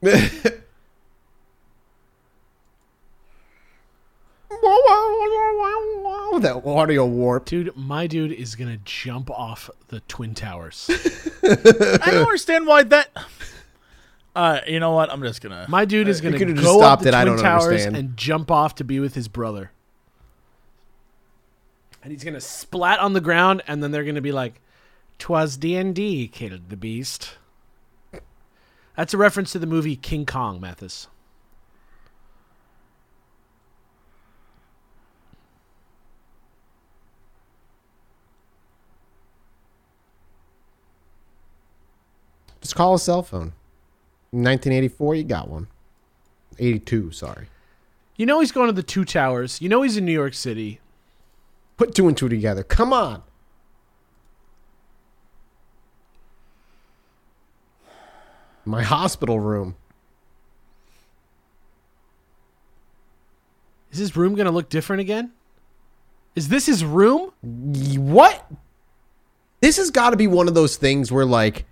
[6.40, 7.46] that audio warp.
[7.46, 10.88] dude, my dude is gonna jump off the twin towers.
[11.42, 13.10] I don't understand why that.
[14.36, 15.10] Uh, you know what?
[15.10, 15.66] I'm just gonna.
[15.68, 17.96] My dude is gonna could've go just up the it, I twin don't towers understand.
[17.96, 19.72] and jump off to be with his brother.
[22.04, 24.60] And he's gonna splat on the ground, and then they're gonna be like,
[25.18, 27.34] "Twas D and D killed the beast."
[28.96, 31.08] That's a reference to the movie King Kong, Mathis.
[42.60, 43.52] Just call a cell phone.
[44.32, 45.66] 1984, you got one.
[46.58, 47.46] 82, sorry.
[48.16, 49.60] You know he's going to the two towers.
[49.62, 50.78] You know he's in New York City.
[51.78, 52.62] Put two and two together.
[52.62, 53.22] Come on.
[58.64, 59.76] My hospital room.
[63.90, 65.32] Is his room gonna look different again?
[66.36, 67.32] Is this his room?
[67.42, 68.50] What?
[69.60, 71.66] This has got to be one of those things where, like,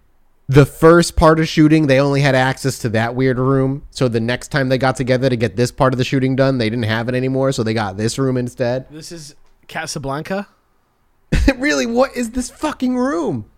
[0.48, 3.86] the first part of shooting, they only had access to that weird room.
[3.90, 6.58] So the next time they got together to get this part of the shooting done,
[6.58, 7.52] they didn't have it anymore.
[7.52, 8.90] So they got this room instead.
[8.90, 9.34] This is
[9.68, 10.48] Casablanca.
[11.56, 13.50] really, what is this fucking room?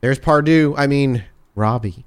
[0.00, 0.74] There's Pardieu.
[0.76, 1.24] I mean,
[1.54, 2.04] Robbie.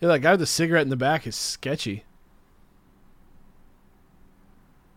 [0.00, 2.04] Yeah, that guy with the cigarette in the back is sketchy.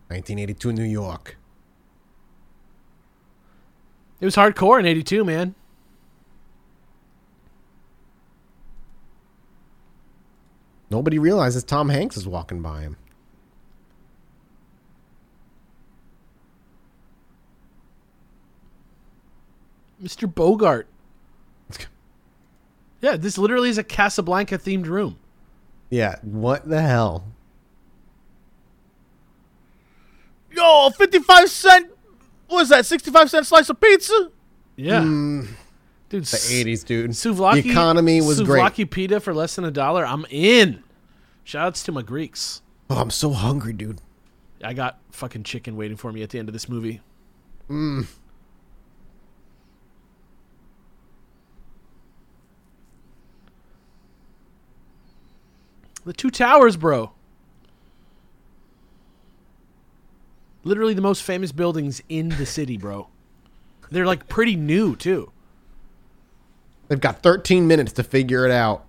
[0.08, 1.36] 1982 New York.
[4.20, 5.54] It was hardcore in '82, man.
[10.90, 12.96] Nobody realizes Tom Hanks is walking by him.
[20.02, 20.32] Mr.
[20.32, 20.86] Bogart.
[23.00, 25.18] Yeah, this literally is a Casablanca themed room.
[25.90, 27.24] Yeah, what the hell?
[30.54, 31.90] Yo, 55 cent.
[32.48, 32.86] What is that?
[32.86, 34.30] 65 cent slice of pizza?
[34.76, 35.48] Yeah, Mm,
[36.08, 36.24] dude.
[36.24, 37.10] the 80s, dude.
[37.12, 37.62] Souvlaki.
[37.64, 38.62] the economy was great.
[38.62, 40.06] Souvlaki pita for less than a dollar.
[40.06, 40.82] I'm in.
[41.44, 42.62] Shoutouts to my Greeks.
[42.90, 44.00] Oh, I'm so hungry, dude.
[44.62, 47.00] I got fucking chicken waiting for me at the end of this movie.
[56.08, 57.12] The two towers, bro.
[60.64, 63.08] Literally the most famous buildings in the city, bro.
[63.90, 65.30] They're like pretty new too.
[66.88, 68.86] They've got 13 minutes to figure it out.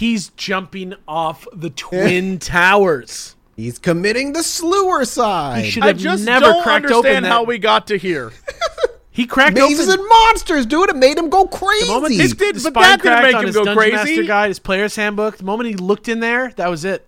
[0.00, 3.36] He's jumping off the twin towers.
[3.54, 5.66] He's committing the slewer side.
[5.66, 7.30] He should I just never don't cracked open understand that.
[7.30, 8.32] how we got to here.
[9.10, 10.88] he cracked Mazes open and monsters, dude.
[10.88, 11.84] It made him go crazy.
[11.84, 13.78] the moment It did, the but that didn't cracked make on him his go Dungeon
[13.78, 13.94] crazy.
[13.96, 15.36] Master guide, his player's handbook.
[15.36, 17.06] The moment he looked in there, that was it.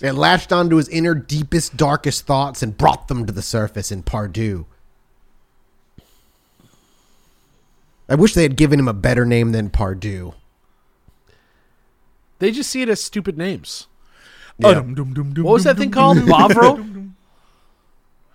[0.00, 4.04] It latched onto his inner, deepest, darkest thoughts and brought them to the surface in
[4.04, 4.64] Pardieu.
[8.08, 10.34] I wish they had given him a better name than Pardieu.
[12.42, 13.86] They just see it as stupid names.
[14.58, 14.80] Yeah.
[14.80, 14.98] What
[15.44, 16.26] What was that thing called?
[16.26, 16.74] Bovril?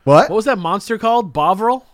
[0.05, 0.29] What?
[0.29, 1.33] What was that monster called?
[1.33, 1.85] Bovril?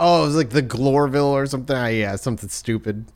[0.00, 1.76] Oh, it was like the Glorville or something.
[1.76, 3.12] Ah, yeah, something stupid.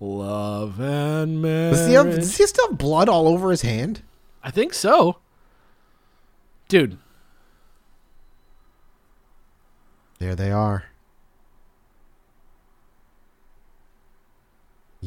[0.00, 1.76] Love and marriage.
[1.76, 4.00] Does he, have, does he still have blood all over his hand?
[4.42, 5.18] I think so.
[6.68, 6.96] Dude,
[10.18, 10.86] There they are.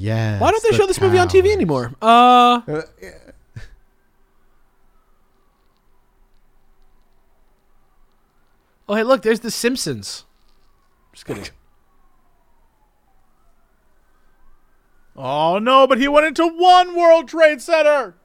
[0.01, 0.39] Yeah.
[0.39, 1.93] why don't they show this movie on TV anymore?
[2.01, 2.81] Uh, Uh,
[8.89, 10.25] oh hey, look, there's The Simpsons.
[11.13, 11.45] Just kidding.
[15.13, 18.15] Oh no, but he went into one World Trade Center.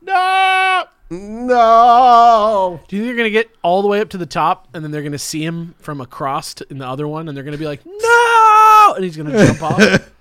[0.00, 0.84] No.
[1.10, 2.80] no.
[2.88, 4.92] Do you think they're gonna get all the way up to the top, and then
[4.92, 7.66] they're gonna see him from across t- in the other one, and they're gonna be
[7.66, 10.10] like, "No!" and he's gonna jump off?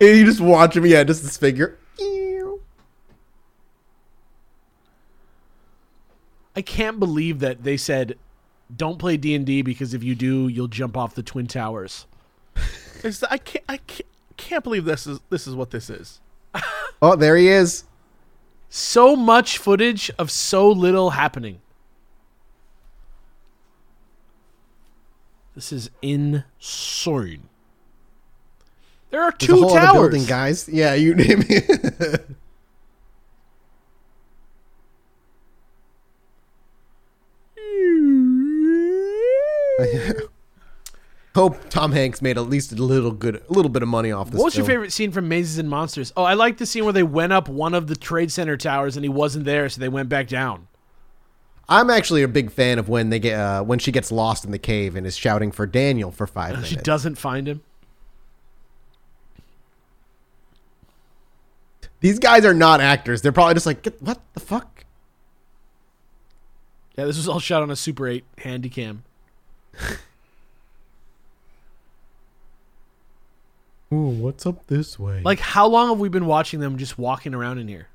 [0.00, 0.86] And you just watch him.
[0.86, 1.78] Yeah, just this figure.
[6.56, 8.18] I can't believe that they said,
[8.74, 12.06] "Don't play D and D because if you do, you'll jump off the twin towers."
[13.30, 16.20] I can't I can't, can't believe this is this is what this is.
[17.02, 17.84] Oh, there he is.
[18.68, 21.62] So much footage of so little happening.
[25.54, 27.49] This is insane.
[29.10, 30.10] There are two a whole other towers.
[30.10, 30.68] building, guys.
[30.68, 32.26] Yeah, you name it.
[41.34, 44.30] Hope Tom Hanks made at least a little good, a little bit of money off
[44.30, 44.38] this.
[44.38, 46.12] What was your favorite scene from Mazes and Monsters?
[46.16, 48.96] Oh, I like the scene where they went up one of the Trade Center towers
[48.96, 50.66] and he wasn't there, so they went back down.
[51.68, 54.50] I'm actually a big fan of when they get uh, when she gets lost in
[54.50, 56.68] the cave and is shouting for Daniel for five minutes.
[56.68, 57.62] She doesn't find him.
[62.00, 63.22] These guys are not actors.
[63.22, 64.84] They're probably just like, "Get- what the fuck?
[66.96, 69.04] Yeah, this was all shot on a Super 8 handy cam.
[73.92, 75.20] Ooh, what's up this way?
[75.24, 77.88] Like, how long have we been watching them just walking around in here?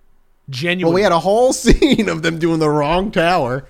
[0.50, 0.90] Genuine.
[0.92, 3.68] well, we had a whole scene of them doing the wrong tower.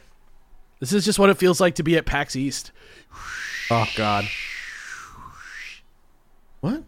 [0.79, 2.71] this is just what it feels like to be at PAX East.
[3.69, 4.25] Oh God.
[6.61, 6.83] What?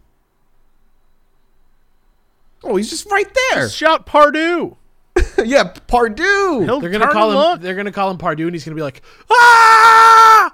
[2.64, 3.68] Oh, he's just right there.
[3.68, 4.76] Shout Pardieu.
[5.44, 6.64] yeah, Pardieu.
[6.64, 7.36] He'll They're gonna call him.
[7.36, 7.60] look.
[7.60, 10.52] They're gonna call him Pardieu, and he's gonna be like, "Ah!"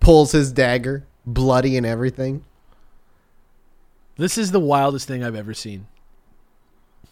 [0.00, 2.44] Pulls his dagger, bloody and everything.
[4.16, 5.86] This is the wildest thing I've ever seen.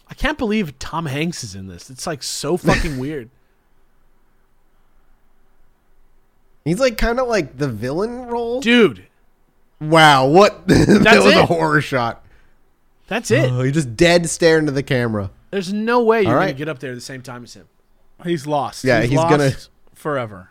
[0.09, 1.89] I can't believe Tom Hanks is in this.
[1.89, 3.29] It's like so fucking weird.
[6.65, 8.59] He's like kind of like the villain role.
[8.61, 9.07] Dude,
[9.81, 10.67] Wow, what?
[10.67, 12.23] that That's was a horror shot.
[13.07, 13.51] that's it.
[13.51, 15.31] Oh, he just dead staring into the camera.
[15.49, 17.67] There's no way you're All gonna get up there at the same time as him.
[18.23, 18.83] He's lost.
[18.83, 19.51] Yeah, he's gonna-
[19.95, 20.49] forever.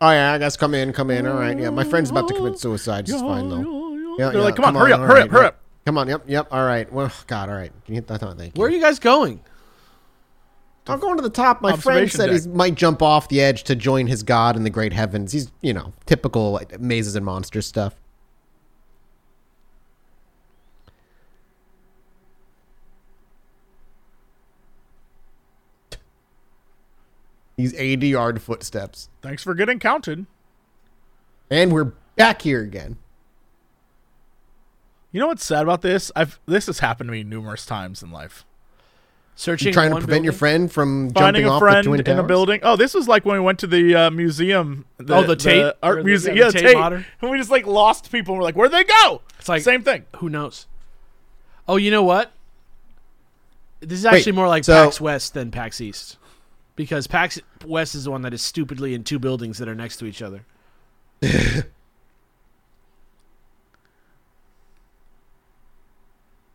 [0.00, 1.26] Oh yeah, I guess come in, come in.
[1.26, 1.68] All right, yeah.
[1.70, 3.04] My friend's about to commit suicide.
[3.06, 3.58] Just fine though.
[4.18, 5.46] Yeah, They're yeah, like, come on, come hurry on, up, all hurry right, up, hurry
[5.46, 5.56] up.
[5.86, 6.48] Come on, yep, yep.
[6.50, 6.90] All right.
[6.92, 7.72] Well, God, all right.
[7.84, 8.20] Can you hit that?
[8.20, 8.60] Thank you.
[8.60, 9.40] Where are you guys going?
[10.90, 11.62] I'm going to the top.
[11.62, 14.70] My friend said he might jump off the edge to join his god in the
[14.70, 15.32] great heavens.
[15.32, 17.94] He's, you know, typical like, mazes and monsters stuff.
[27.56, 29.10] These 80 yard footsteps.
[29.20, 30.24] Thanks for getting counted.
[31.50, 32.96] And we're back here again.
[35.12, 36.10] You know what's sad about this?
[36.16, 38.46] I've this has happened to me numerous times in life.
[39.36, 41.82] Searching You're trying to one prevent your friend from Finding jumping a off friend the
[41.88, 42.18] twin in towers.
[42.18, 42.60] a building.
[42.62, 44.84] Oh, this was like when we went to the uh, museum.
[44.98, 45.62] The, Oh, the Tate?
[45.64, 46.36] Or art the- museum.
[46.36, 46.76] yeah, Yeah, the the Tate Tate.
[46.78, 47.06] Modern?
[47.22, 48.34] And we just like lost people.
[48.34, 49.22] and We're like, where'd they go?
[49.38, 50.04] It's like Same thing.
[50.16, 50.66] Who knows?
[51.66, 52.32] Oh, you know what?
[53.80, 56.18] This is Wait, actually more like so- PAX West than PAX East,
[56.76, 59.96] because PAX West is the one that is stupidly in two buildings that are next
[59.98, 60.44] to each other.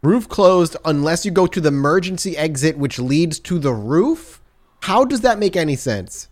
[0.06, 4.40] Roof closed unless you go to the emergency exit, which leads to the roof.
[4.82, 6.30] How does that make any sense?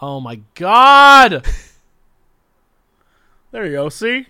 [0.00, 1.44] Oh my god!
[3.50, 3.88] There you go.
[3.88, 4.26] See?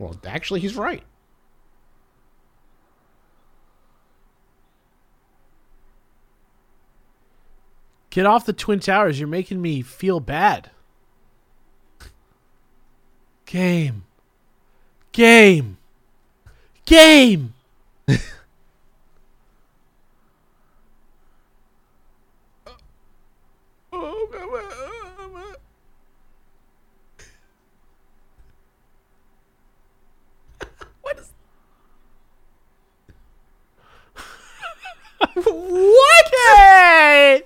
[0.00, 1.02] Well, actually, he's right.
[8.08, 9.20] Get off the Twin Towers.
[9.20, 10.70] You're making me feel bad.
[13.44, 14.04] Game.
[15.12, 15.76] Game.
[16.86, 17.52] Game.
[35.44, 36.30] what?
[36.32, 37.42] Hey!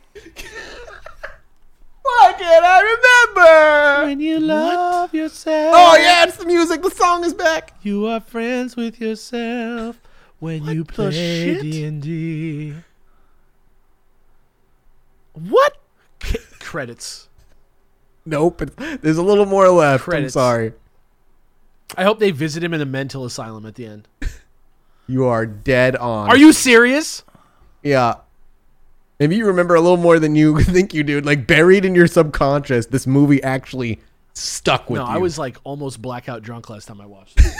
[2.03, 2.81] Why can't I
[3.35, 4.07] remember?
[4.09, 5.75] When you love yourself.
[5.77, 6.83] Oh yeah, it's the music.
[6.83, 7.73] The song is back.
[7.83, 10.01] You are friends with yourself
[10.39, 11.63] when you the play shit?
[11.63, 12.75] D&D.
[15.33, 15.77] What?
[16.61, 17.29] Credits.
[18.25, 18.71] Nope.
[19.03, 20.05] There's a little more left.
[20.05, 20.37] Credits.
[20.37, 20.73] I'm sorry.
[21.97, 24.09] I hope they visit him in a mental asylum at the end.
[25.07, 26.31] You are dead on.
[26.31, 27.25] Are you serious?
[27.83, 28.15] Yeah.
[29.21, 31.21] Maybe you remember a little more than you think you do.
[31.21, 34.01] Like buried in your subconscious, this movie actually
[34.33, 35.13] stuck with no, you.
[35.13, 37.53] I was like almost blackout drunk last time I watched it.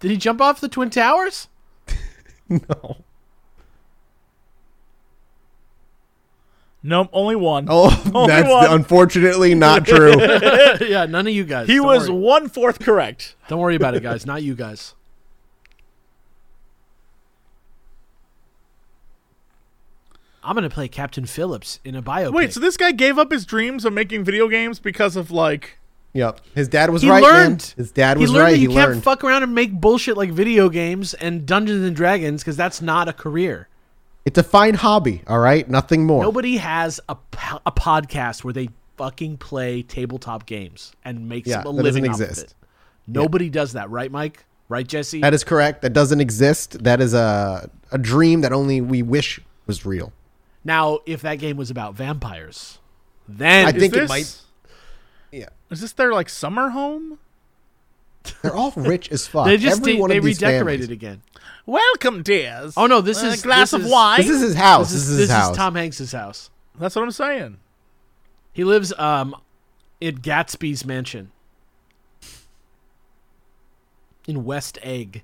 [0.00, 1.48] Did he jump off the Twin Towers?
[2.48, 2.96] no.
[6.82, 7.66] Nope, only one.
[7.68, 8.70] Oh, Only that's one.
[8.72, 10.14] unfortunately not true.
[10.80, 11.66] yeah, none of you guys.
[11.68, 12.18] he Don't was worry.
[12.18, 13.36] one fourth correct.
[13.48, 14.24] Don't worry about it, guys.
[14.24, 14.94] Not you guys.
[20.42, 22.32] I'm gonna play Captain Phillips in a biopic.
[22.32, 25.78] Wait, so this guy gave up his dreams of making video games because of like
[26.12, 26.40] yep.
[26.54, 27.22] His dad was he right.
[27.22, 27.60] learned.
[27.60, 27.74] Man.
[27.76, 28.50] His dad he was learned right.
[28.52, 29.02] that He you can't learned.
[29.04, 33.08] fuck around and make bullshit like video games and Dungeons and Dragons because that's not
[33.08, 33.68] a career.
[34.24, 35.68] it's a fine hobby, all right?
[35.68, 36.22] Nothing more.
[36.22, 41.62] Nobody has a, po- a podcast where they fucking play tabletop games and make Yeah,
[41.62, 42.46] some, a that doesn't living off of exist.
[42.48, 42.54] it.
[43.06, 44.44] Nobody does that, right, Mike?
[44.68, 45.20] Right, Jesse?
[45.20, 45.82] That is correct.
[45.82, 46.84] That doesn't exist.
[46.84, 50.12] That is a a dream that only we wish was real.
[50.64, 52.78] now, if that game was about vampires,
[53.28, 54.36] then I is think it might-
[55.32, 55.48] Yeah.
[55.70, 57.18] Is this their like summer home?
[58.42, 59.46] They're all rich as fuck.
[59.46, 60.90] they just Every they, one they of these redecorated families.
[60.90, 61.22] again.
[61.66, 62.74] Welcome, dears.
[62.76, 64.18] Oh no, this A is glass this of is- wine.
[64.20, 64.90] This is his house.
[64.90, 65.50] This This is, is this his house.
[65.52, 66.50] is Tom Hanks's house.
[66.78, 67.58] That's what I'm saying.
[68.52, 69.34] He lives um
[70.00, 71.30] in Gatsby's mansion
[74.26, 75.22] in West Egg.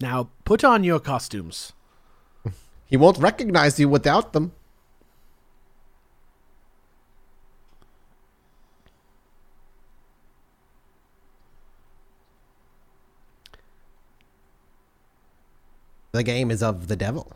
[0.00, 1.72] Now put on your costumes.
[2.86, 4.52] He won't recognize you without them.
[16.12, 17.32] The game is of the devil.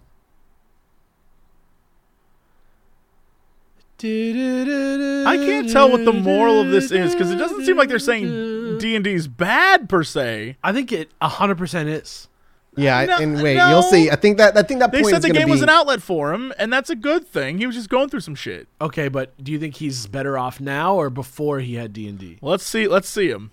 [4.01, 7.99] I can't tell what the moral of this is because it doesn't seem like they're
[7.99, 10.57] saying D and D is bad per se.
[10.63, 12.29] I think it hundred percent is.
[12.79, 13.69] Yeah, No, and wait, no.
[13.71, 14.11] you'll see.
[14.11, 15.63] I think that I think that They point said is the gonna game be, was
[15.63, 17.59] an outlet for him, and that's a good thing.
[17.59, 18.69] He was just going through some shit.
[18.81, 22.19] Okay, but do you think he's better off now or before he had D and
[22.19, 22.39] D?
[22.41, 22.87] Let's see.
[22.89, 23.51] Let's see him.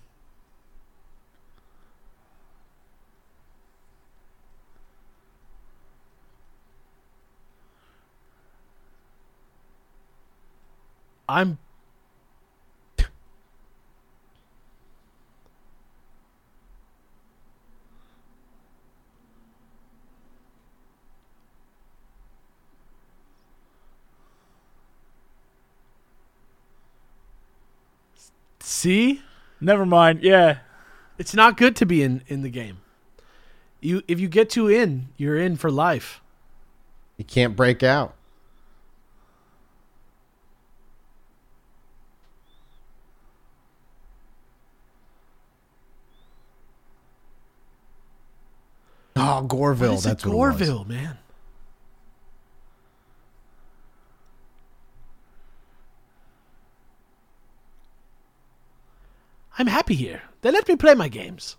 [11.28, 11.58] I'm
[28.86, 29.20] See?
[29.60, 30.22] Never mind.
[30.22, 30.58] Yeah.
[31.18, 32.78] It's not good to be in in the game.
[33.80, 36.20] You if you get too in, you're in for life.
[37.16, 38.14] You can't break out.
[49.16, 49.80] Ah, oh, Goreville.
[49.80, 50.60] What is That's it, what it was.
[50.60, 51.18] Goreville, man.
[59.58, 60.22] I'm happy here.
[60.42, 61.56] They let me play my games.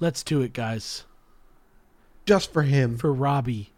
[0.00, 1.04] Let's do it, guys.
[2.24, 2.98] Just for him.
[2.98, 3.72] For Robbie.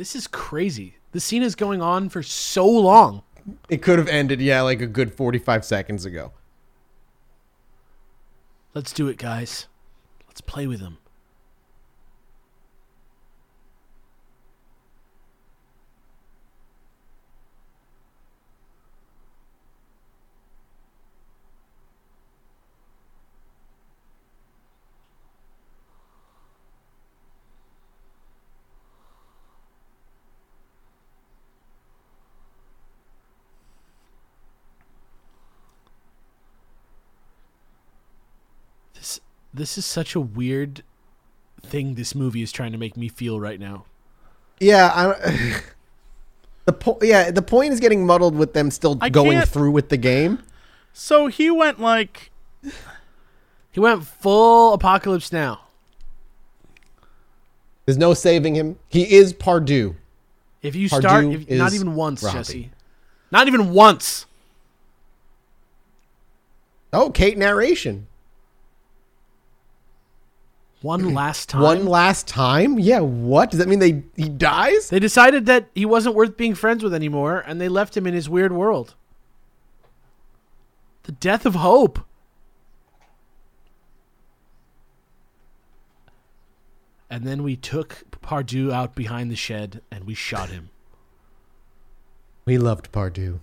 [0.00, 0.94] This is crazy.
[1.12, 3.22] The scene is going on for so long.
[3.68, 6.32] It could have ended, yeah, like a good 45 seconds ago.
[8.72, 9.66] Let's do it, guys.
[10.26, 10.96] Let's play with him.
[39.60, 40.82] This is such a weird
[41.60, 43.84] thing this movie is trying to make me feel right now.
[44.58, 45.60] Yeah, I,
[46.64, 49.90] the po- yeah, the point is getting muddled with them still I going through with
[49.90, 50.38] the game.
[50.94, 52.30] So he went like
[53.70, 55.60] He went full apocalypse now.
[57.84, 58.78] There's no saving him.
[58.88, 59.94] He is Pardieu.
[60.62, 62.38] If you Pardieu start, if, not even once, Robbie.
[62.38, 62.70] Jesse.
[63.30, 64.24] Not even once.
[66.94, 68.06] Oh, Kate narration.
[70.82, 71.62] One last time.
[71.62, 72.78] One last time?
[72.78, 73.50] Yeah, what?
[73.50, 74.88] Does that mean they he dies?
[74.88, 78.14] They decided that he wasn't worth being friends with anymore, and they left him in
[78.14, 78.94] his weird world.
[81.02, 82.00] The death of hope.
[87.10, 90.70] And then we took Pardieu out behind the shed and we shot him.
[92.44, 93.40] We loved Pardieu.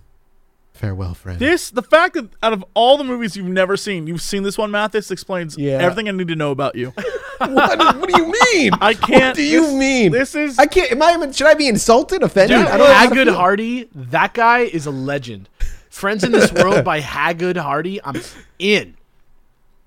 [0.78, 1.38] Farewell, friend.
[1.40, 1.70] this.
[1.70, 4.70] The fact that out of all the movies you've never seen, you've seen this one,
[4.70, 5.72] Mathis explains Yeah.
[5.78, 6.90] everything I need to know about you.
[7.38, 8.72] what, what do you mean?
[8.80, 9.24] I can't.
[9.30, 10.12] What do you this- mean?
[10.12, 10.92] This is I can't.
[10.92, 11.14] Am I?
[11.14, 11.32] even?
[11.32, 12.22] Should I be insulted?
[12.22, 12.58] Offended?
[12.58, 13.34] Dude, I don't know how to Hagood feel.
[13.34, 15.48] Hardy, that guy is a legend.
[15.90, 18.20] Friends in This World by Hagood Hardy, I'm
[18.60, 18.94] in.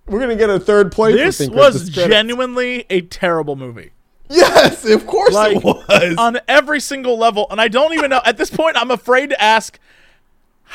[0.07, 1.38] We're gonna get a third place.
[1.38, 3.91] this was genuinely a terrible movie.
[4.30, 6.15] Yes, of course Like it was.
[6.18, 8.22] on every single level, and I don't even know.
[8.26, 9.80] At this point, I'm afraid to ask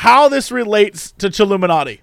[0.01, 2.01] how this relates to Chilluminati.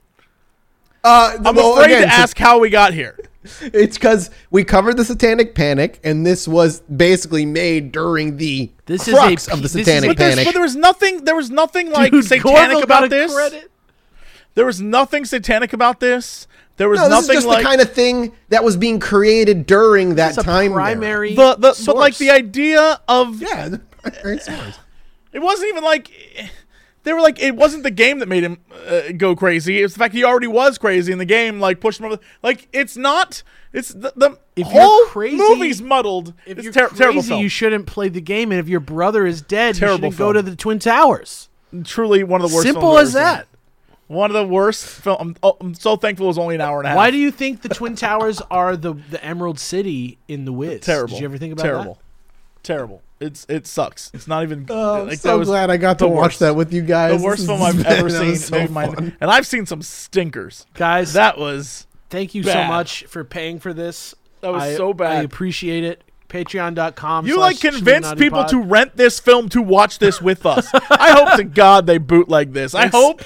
[1.03, 3.17] Uh, I'm well, afraid again, to ask how we got here.
[3.61, 9.05] It's because we covered the Satanic Panic, and this was basically made during the This
[9.09, 10.45] is a crux of the this is Satanic But, Panic.
[10.45, 11.25] but there was nothing.
[11.25, 13.33] There was nothing like Dude, satanic about this.
[13.33, 13.69] credit.
[14.55, 16.47] There was nothing satanic about this.
[16.77, 19.01] There was no, this is nothing just like the kind of thing that was being
[19.01, 20.71] created during that It's a time.
[20.71, 20.81] era.
[20.81, 24.79] primary the, the but like the idea of Yeah, the primary source.
[25.33, 26.09] it wasn't even like
[27.03, 28.57] they were like it wasn't the game that made him
[28.87, 29.81] uh, go crazy.
[29.81, 31.59] It's the fact he already was crazy in the game.
[31.59, 32.19] Like pushed him over.
[32.41, 33.43] Like it's not.
[33.71, 36.33] It's the, the If you're whole crazy- movie's muddled.
[36.45, 37.41] If it's you're ter- terrible crazy, film.
[37.41, 40.33] you shouldn't play the game, and if your brother is dead, Terrible you shouldn't go
[40.33, 41.49] to the Twin Towers.
[41.83, 42.67] Truly one of the worst.
[42.67, 43.39] Simple as that.
[43.45, 43.47] seen.
[44.07, 45.17] One of the worst film.
[45.19, 46.97] I'm, oh, I'm so thankful it was only an hour and a half.
[46.97, 50.81] Why do you think the Twin Towers are the the Emerald City in the Wiz?
[50.81, 51.15] terrible?
[51.15, 51.69] Did you ever think about that?
[51.69, 51.99] terrible?
[52.61, 53.01] Terrible.
[53.19, 54.11] It's it sucks.
[54.13, 54.65] It's not even.
[54.69, 56.39] Oh, I'm like, so that was glad I got to the watch worst.
[56.39, 57.17] that with you guys.
[57.19, 58.35] The worst film I've ever that seen.
[58.35, 60.65] so my- and I've seen some stinkers.
[60.73, 64.13] Guys, That was thank you so much for paying for this.
[64.41, 65.11] That was I- so bad.
[65.19, 66.03] I appreciate it.
[66.33, 67.27] Patreon.com.
[67.27, 68.49] You like slash convince people Pod.
[68.49, 70.67] to rent this film to watch this with us.
[70.73, 72.73] I hope to God they boot like this.
[72.73, 73.21] I hope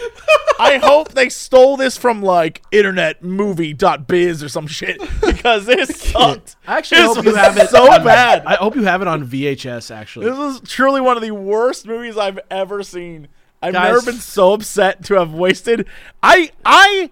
[0.59, 6.55] I hope they stole this from like internetmovie.biz or some shit because this sucked.
[6.67, 8.45] I actually This hope you have it so bad.
[8.45, 9.89] I hope you have it on VHS.
[9.95, 13.29] Actually, This is truly one of the worst movies I've ever seen.
[13.61, 15.87] I've Guys- never been so upset to have wasted.
[16.21, 17.11] I I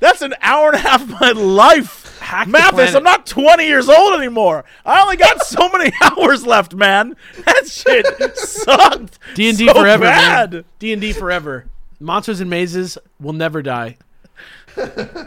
[0.00, 2.01] that's an hour and a half of my life.
[2.32, 2.96] Hack the Mathis, planet.
[2.96, 4.64] I'm not 20 years old anymore.
[4.86, 7.14] I only got so many hours left, man.
[7.44, 8.06] That shit
[8.38, 9.18] sucked.
[9.34, 10.64] D and D so forever, bad.
[10.78, 11.66] D and D forever.
[12.00, 13.96] Monsters and mazes will never die.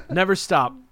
[0.09, 0.73] never stop.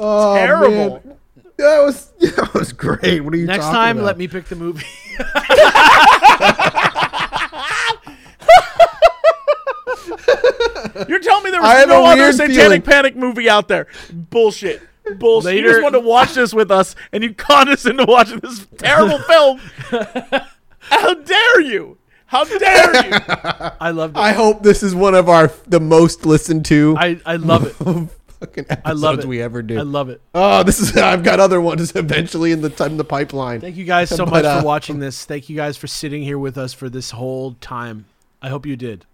[0.00, 1.02] Oh, Terrible.
[1.04, 1.16] man.
[1.56, 3.20] That was that was great.
[3.20, 4.06] What are you Next talking time, about?
[4.06, 4.84] let me pick the movie.
[11.08, 13.86] You're telling me there was no other satanic feeling- panic movie out there?
[14.12, 14.82] Bullshit.
[15.14, 15.54] Bullshit.
[15.56, 18.66] you just wanted to watch this with us, and you conned us into watching this
[18.76, 19.60] terrible film.
[20.80, 21.98] How dare you?
[22.26, 23.12] How dare you?
[23.80, 24.10] I love.
[24.10, 24.18] it.
[24.18, 27.72] I hope this is one of our the most listened to I, I love it.
[28.40, 29.24] fucking episodes I love it.
[29.24, 29.78] we ever do.
[29.78, 30.20] I love it.
[30.34, 33.60] oh, this is I've got other ones eventually in the time the pipeline.
[33.60, 35.24] Thank you guys so But, much uh, for watching this.
[35.24, 38.04] Thank you guys for sitting here with us for this whole time.
[38.42, 39.06] I hope you did.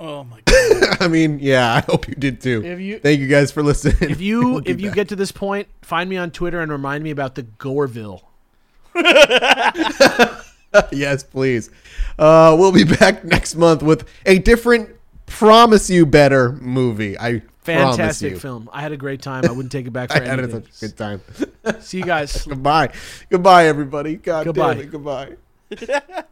[0.00, 0.96] Oh my god.
[1.00, 2.62] I mean, yeah, I hope you did too.
[2.64, 4.10] If you- Thank you guys for listening.
[4.10, 4.94] If you if you back.
[4.96, 8.22] get to this point, find me on Twitter and remind me about the Goreville.
[10.92, 11.70] yes, please.
[12.18, 14.90] Uh, we'll be back next month with a different,
[15.26, 17.18] promise you better movie.
[17.18, 18.68] I Fantastic film.
[18.72, 19.44] I had a great time.
[19.46, 20.64] I wouldn't take it back for I had anything.
[20.70, 21.80] such a good time.
[21.80, 22.44] See you guys.
[22.44, 22.92] Goodbye.
[23.30, 24.16] Goodbye, everybody.
[24.16, 24.74] God Goodbye.
[24.74, 24.90] damn it.
[24.90, 26.24] Goodbye.